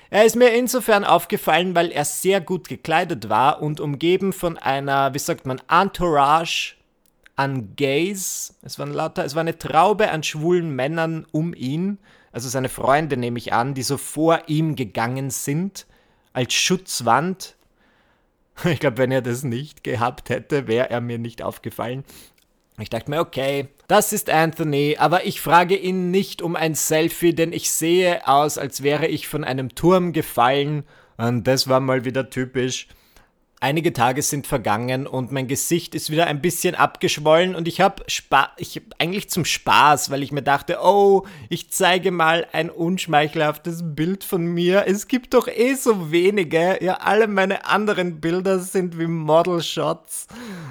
Er 0.10 0.26
ist 0.26 0.36
mir 0.36 0.54
insofern 0.54 1.04
aufgefallen, 1.04 1.76
weil 1.76 1.92
er 1.92 2.06
sehr 2.06 2.40
gut 2.40 2.68
gekleidet 2.68 3.30
war 3.30 3.62
und 3.62 3.80
umgeben 3.80 4.32
von 4.32 4.58
einer, 4.58 5.14
wie 5.14 5.20
sagt 5.20 5.46
man, 5.46 5.62
Entourage 5.70 6.76
an 7.36 7.76
Gays. 7.76 8.54
Es 8.62 8.80
waren 8.80 8.94
lauter, 8.94 9.26
es 9.26 9.36
war 9.36 9.42
eine 9.42 9.58
Traube 9.58 10.12
an 10.12 10.24
schwulen 10.24 10.76
Männern 10.76 11.26
um 11.32 11.54
ihn, 11.54 11.98
also 12.32 12.50
seine 12.50 12.70
Freunde 12.70 13.18
nehme 13.18 13.38
ich 13.40 13.54
an, 13.54 13.74
die 13.74 13.84
so 13.84 13.98
vor 13.98 14.44
ihm 14.48 14.76
gegangen 14.76 15.30
sind, 15.30 15.86
als 16.34 16.54
Schutzwand 16.54 17.55
Ich 18.64 18.80
glaube, 18.80 18.98
wenn 18.98 19.12
er 19.12 19.22
das 19.22 19.44
nicht 19.44 19.84
gehabt 19.84 20.30
hätte, 20.30 20.68
wäre 20.68 20.90
er 20.90 21.02
mir 21.02 21.18
nicht 21.18 21.42
aufgefallen. 21.42 22.04
Ich 22.80 22.90
dachte 22.90 23.10
mir, 23.10 23.22
okay, 23.22 23.70
das 23.88 24.12
ist 24.12 24.30
Anthony, 24.30 24.98
aber 25.00 25.26
ich 25.26 25.40
frage 25.40 25.78
ihn 25.78 26.12
nicht 26.12 26.42
um 26.42 26.58
ein 26.58 26.76
Selfie, 26.76 27.34
denn 27.34 27.54
ich 27.54 27.72
sehe 27.72 28.28
aus, 28.28 28.58
als 28.58 28.84
wäre 28.84 29.08
ich 29.08 29.30
von 29.30 29.46
einem 29.46 29.76
Turm 29.76 30.12
gefallen. 30.12 30.84
Und 31.18 31.46
das 31.48 31.70
war 31.70 31.80
mal 31.80 32.04
wieder 32.04 32.30
typisch. 32.30 32.88
Einige 33.66 33.94
Tage 33.94 34.22
sind 34.22 34.46
vergangen 34.46 35.08
und 35.08 35.32
mein 35.32 35.48
Gesicht 35.48 35.96
ist 35.96 36.12
wieder 36.12 36.28
ein 36.28 36.40
bisschen 36.40 36.76
abgeschwollen 36.76 37.56
und 37.56 37.68
ich 37.68 37.82
habe 37.82 38.04
ich 38.58 38.80
eigentlich 39.00 39.28
zum 39.32 39.44
Spaß, 39.44 40.12
weil 40.12 40.22
ich 40.22 40.32
mir 40.32 40.44
dachte, 40.44 40.78
oh, 40.84 41.26
ich 41.50 41.72
zeige 41.72 42.12
mal 42.12 42.46
ein 42.52 42.70
unschmeichelhaftes 42.70 43.82
Bild 43.84 44.24
von 44.24 44.46
mir. 44.46 44.84
Es 44.86 45.08
gibt 45.08 45.34
doch 45.34 45.48
eh 45.48 45.74
so 45.74 46.12
wenige. 46.12 46.78
Ja, 46.80 46.98
alle 46.98 47.28
meine 47.28 47.66
anderen 47.66 48.22
Bilder 48.22 48.60
sind 48.60 49.00
wie 49.00 49.08
Model 49.08 49.64
Shots. 49.64 50.28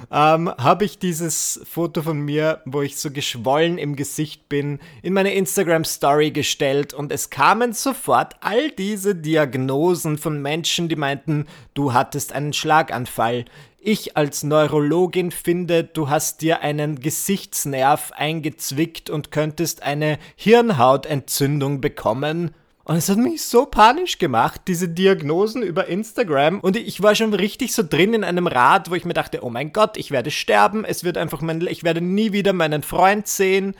Ähm, 0.09 0.49
habe 0.57 0.85
ich 0.85 0.97
dieses 0.97 1.59
Foto 1.69 2.01
von 2.01 2.21
mir, 2.21 2.61
wo 2.63 2.81
ich 2.81 2.97
so 2.97 3.11
geschwollen 3.11 3.77
im 3.77 3.97
Gesicht 3.97 4.47
bin, 4.47 4.79
in 5.01 5.11
meine 5.11 5.33
Instagram 5.33 5.83
Story 5.83 6.31
gestellt 6.31 6.93
und 6.93 7.11
es 7.11 7.29
kamen 7.29 7.73
sofort 7.73 8.37
all 8.39 8.71
diese 8.71 9.15
Diagnosen 9.15 10.17
von 10.17 10.41
Menschen, 10.41 10.87
die 10.87 10.95
meinten, 10.95 11.45
du 11.73 11.91
hattest 11.91 12.31
einen 12.31 12.53
Schlag 12.53 12.84
Schlaganfall. 12.85 13.45
Ich 13.79 14.17
als 14.17 14.43
Neurologin 14.43 15.31
finde, 15.31 15.83
du 15.83 16.09
hast 16.09 16.41
dir 16.41 16.61
einen 16.61 16.99
Gesichtsnerv 16.99 18.11
eingezwickt 18.15 19.09
und 19.09 19.31
könntest 19.31 19.83
eine 19.83 20.17
Hirnhautentzündung 20.35 21.81
bekommen. 21.81 22.51
Und 22.83 22.95
es 22.97 23.09
hat 23.09 23.17
mich 23.17 23.43
so 23.43 23.65
panisch 23.65 24.19
gemacht, 24.19 24.61
diese 24.67 24.89
Diagnosen 24.89 25.63
über 25.63 25.87
Instagram. 25.87 26.59
Und 26.59 26.77
ich 26.77 27.01
war 27.01 27.15
schon 27.15 27.33
richtig 27.33 27.73
so 27.73 27.83
drin 27.83 28.13
in 28.13 28.23
einem 28.23 28.47
Rad, 28.47 28.89
wo 28.89 28.95
ich 28.95 29.05
mir 29.05 29.13
dachte, 29.13 29.43
oh 29.43 29.49
mein 29.49 29.73
Gott, 29.73 29.97
ich 29.97 30.11
werde 30.11 30.31
sterben, 30.31 30.85
es 30.85 31.03
wird 31.03 31.17
einfach 31.17 31.41
mein, 31.41 31.61
ich 31.67 31.83
werde 31.83 32.01
nie 32.01 32.31
wieder 32.31 32.53
meinen 32.53 32.83
Freund 32.83 33.27
sehen. 33.27 33.75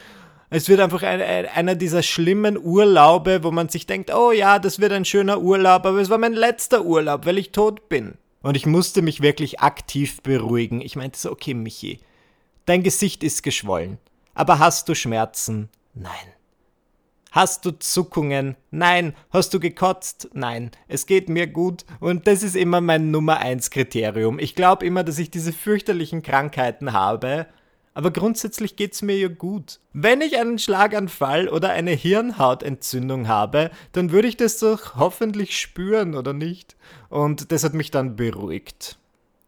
Es 0.49 0.69
wird 0.69 0.79
einfach 0.79 1.01
ein, 1.03 1.21
ein, 1.21 1.47
einer 1.47 1.75
dieser 1.75 2.03
schlimmen 2.03 2.57
Urlaube, 2.57 3.43
wo 3.43 3.51
man 3.51 3.69
sich 3.69 3.87
denkt, 3.87 4.13
oh 4.13 4.31
ja, 4.31 4.59
das 4.59 4.79
wird 4.79 4.91
ein 4.91 5.05
schöner 5.05 5.41
Urlaub, 5.41 5.85
aber 5.85 5.99
es 5.99 6.09
war 6.09 6.19
mein 6.19 6.33
letzter 6.33 6.85
Urlaub, 6.85 7.25
weil 7.25 7.39
ich 7.39 7.51
tot 7.51 7.89
bin. 7.89 8.15
Und 8.45 8.55
ich 8.55 8.67
musste 8.67 9.01
mich 9.01 9.23
wirklich 9.23 9.61
aktiv 9.61 10.21
beruhigen. 10.21 10.79
Ich 10.79 10.95
meinte 10.95 11.17
so, 11.17 11.31
okay, 11.31 11.55
Michi, 11.55 12.01
dein 12.67 12.83
Gesicht 12.83 13.23
ist 13.23 13.41
geschwollen. 13.41 13.97
Aber 14.35 14.59
hast 14.59 14.87
du 14.87 14.93
Schmerzen? 14.93 15.67
Nein. 15.95 16.13
Hast 17.31 17.65
du 17.65 17.71
Zuckungen? 17.71 18.55
Nein. 18.69 19.15
Hast 19.31 19.51
du 19.55 19.59
gekotzt? 19.59 20.29
Nein. 20.33 20.69
Es 20.87 21.07
geht 21.07 21.27
mir 21.27 21.47
gut 21.47 21.85
und 21.99 22.27
das 22.27 22.43
ist 22.43 22.55
immer 22.55 22.81
mein 22.81 23.09
Nummer 23.09 23.39
eins 23.39 23.71
Kriterium. 23.71 24.37
Ich 24.37 24.53
glaube 24.53 24.85
immer, 24.85 25.03
dass 25.03 25.17
ich 25.17 25.31
diese 25.31 25.51
fürchterlichen 25.51 26.21
Krankheiten 26.21 26.93
habe 26.93 27.47
aber 27.95 28.11
grundsätzlich 28.11 28.75
geht's 28.75 29.01
mir 29.01 29.17
ja 29.17 29.29
gut. 29.29 29.79
Wenn 29.93 30.19
ich 30.19 30.37
einen 30.37 30.59
Schlaganfall 30.59 31.47
oder 31.47 31.69
eine 31.69 31.91
Hirnhautentzündung 31.91 33.29
habe, 33.29 33.71
dann 33.93 34.11
würde 34.11 34.27
ich 34.27 34.35
das 34.35 34.59
doch 34.59 34.97
hoffentlich 34.97 35.57
spüren, 35.57 36.13
oder 36.13 36.33
nicht? 36.33 36.75
Und 37.09 37.53
das 37.53 37.63
hat 37.63 37.73
mich 37.73 37.91
dann 37.91 38.17
beruhigt. 38.17 38.99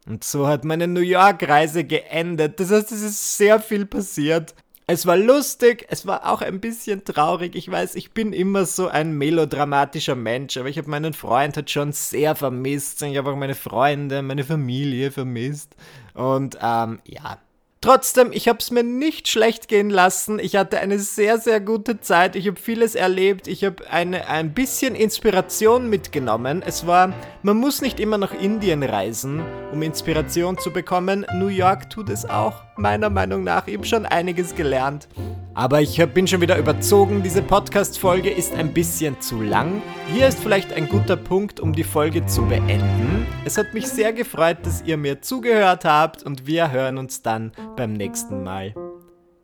Und 0.06 0.24
so 0.24 0.48
hat 0.48 0.64
meine 0.64 0.88
New 0.88 1.02
York-Reise 1.02 1.84
geendet. 1.84 2.58
Das 2.58 2.70
heißt, 2.70 2.90
es 2.90 3.02
ist 3.02 3.36
sehr 3.36 3.60
viel 3.60 3.84
passiert. 3.84 4.54
Es 4.86 5.04
war 5.04 5.18
lustig, 5.18 5.84
es 5.90 6.06
war 6.06 6.32
auch 6.32 6.40
ein 6.40 6.60
bisschen 6.60 7.04
traurig. 7.04 7.54
Ich 7.54 7.70
weiß, 7.70 7.96
ich 7.96 8.12
bin 8.12 8.32
immer 8.32 8.64
so 8.64 8.88
ein 8.88 9.12
melodramatischer 9.12 10.14
Mensch, 10.14 10.56
aber 10.56 10.70
ich 10.70 10.78
habe 10.78 10.88
meinen 10.88 11.12
Freund 11.12 11.56
halt 11.56 11.70
schon 11.70 11.92
sehr 11.92 12.34
vermisst. 12.34 13.02
Ich 13.02 13.18
habe 13.18 13.30
auch 13.30 13.36
meine 13.36 13.54
Freunde, 13.54 14.22
meine 14.22 14.44
Familie 14.44 15.10
vermisst. 15.10 15.76
Und 16.14 16.56
ähm, 16.62 17.00
ja, 17.04 17.38
Trotzdem, 17.80 18.32
ich 18.32 18.48
habe 18.48 18.58
es 18.58 18.72
mir 18.72 18.82
nicht 18.82 19.28
schlecht 19.28 19.68
gehen 19.68 19.88
lassen. 19.88 20.40
Ich 20.40 20.56
hatte 20.56 20.80
eine 20.80 20.98
sehr, 20.98 21.38
sehr 21.38 21.60
gute 21.60 22.00
Zeit. 22.00 22.34
Ich 22.34 22.48
habe 22.48 22.58
vieles 22.58 22.96
erlebt. 22.96 23.46
Ich 23.46 23.64
habe 23.64 23.88
ein 23.88 24.52
bisschen 24.52 24.96
Inspiration 24.96 25.88
mitgenommen. 25.88 26.62
Es 26.66 26.88
war, 26.88 27.14
man 27.42 27.56
muss 27.56 27.80
nicht 27.80 28.00
immer 28.00 28.18
nach 28.18 28.34
Indien 28.34 28.82
reisen, 28.82 29.42
um 29.72 29.80
Inspiration 29.82 30.58
zu 30.58 30.72
bekommen. 30.72 31.24
New 31.34 31.46
York 31.46 31.88
tut 31.88 32.10
es 32.10 32.28
auch, 32.28 32.64
meiner 32.78 33.10
Meinung 33.10 33.44
nach. 33.44 33.66
Habe 33.66 33.84
schon 33.84 34.06
einiges 34.06 34.54
gelernt. 34.54 35.08
Aber 35.54 35.80
ich 35.80 36.00
bin 36.14 36.26
schon 36.28 36.40
wieder 36.40 36.56
überzogen. 36.56 37.22
Diese 37.22 37.42
Podcast-Folge 37.42 38.30
ist 38.30 38.54
ein 38.54 38.72
bisschen 38.72 39.20
zu 39.20 39.42
lang. 39.42 39.82
Hier 40.12 40.28
ist 40.28 40.38
vielleicht 40.38 40.72
ein 40.72 40.88
guter 40.88 41.16
Punkt, 41.16 41.58
um 41.58 41.72
die 41.72 41.84
Folge 41.84 42.24
zu 42.26 42.46
beenden. 42.46 43.26
Es 43.44 43.58
hat 43.58 43.74
mich 43.74 43.88
sehr 43.88 44.12
gefreut, 44.12 44.58
dass 44.62 44.82
ihr 44.82 44.96
mir 44.96 45.20
zugehört 45.20 45.84
habt 45.84 46.22
und 46.22 46.46
wir 46.46 46.70
hören 46.70 46.96
uns 46.96 47.22
dann 47.22 47.52
beim 47.76 47.92
nächsten 47.92 48.44
Mal. 48.44 48.74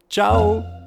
Ciao! 0.09 0.84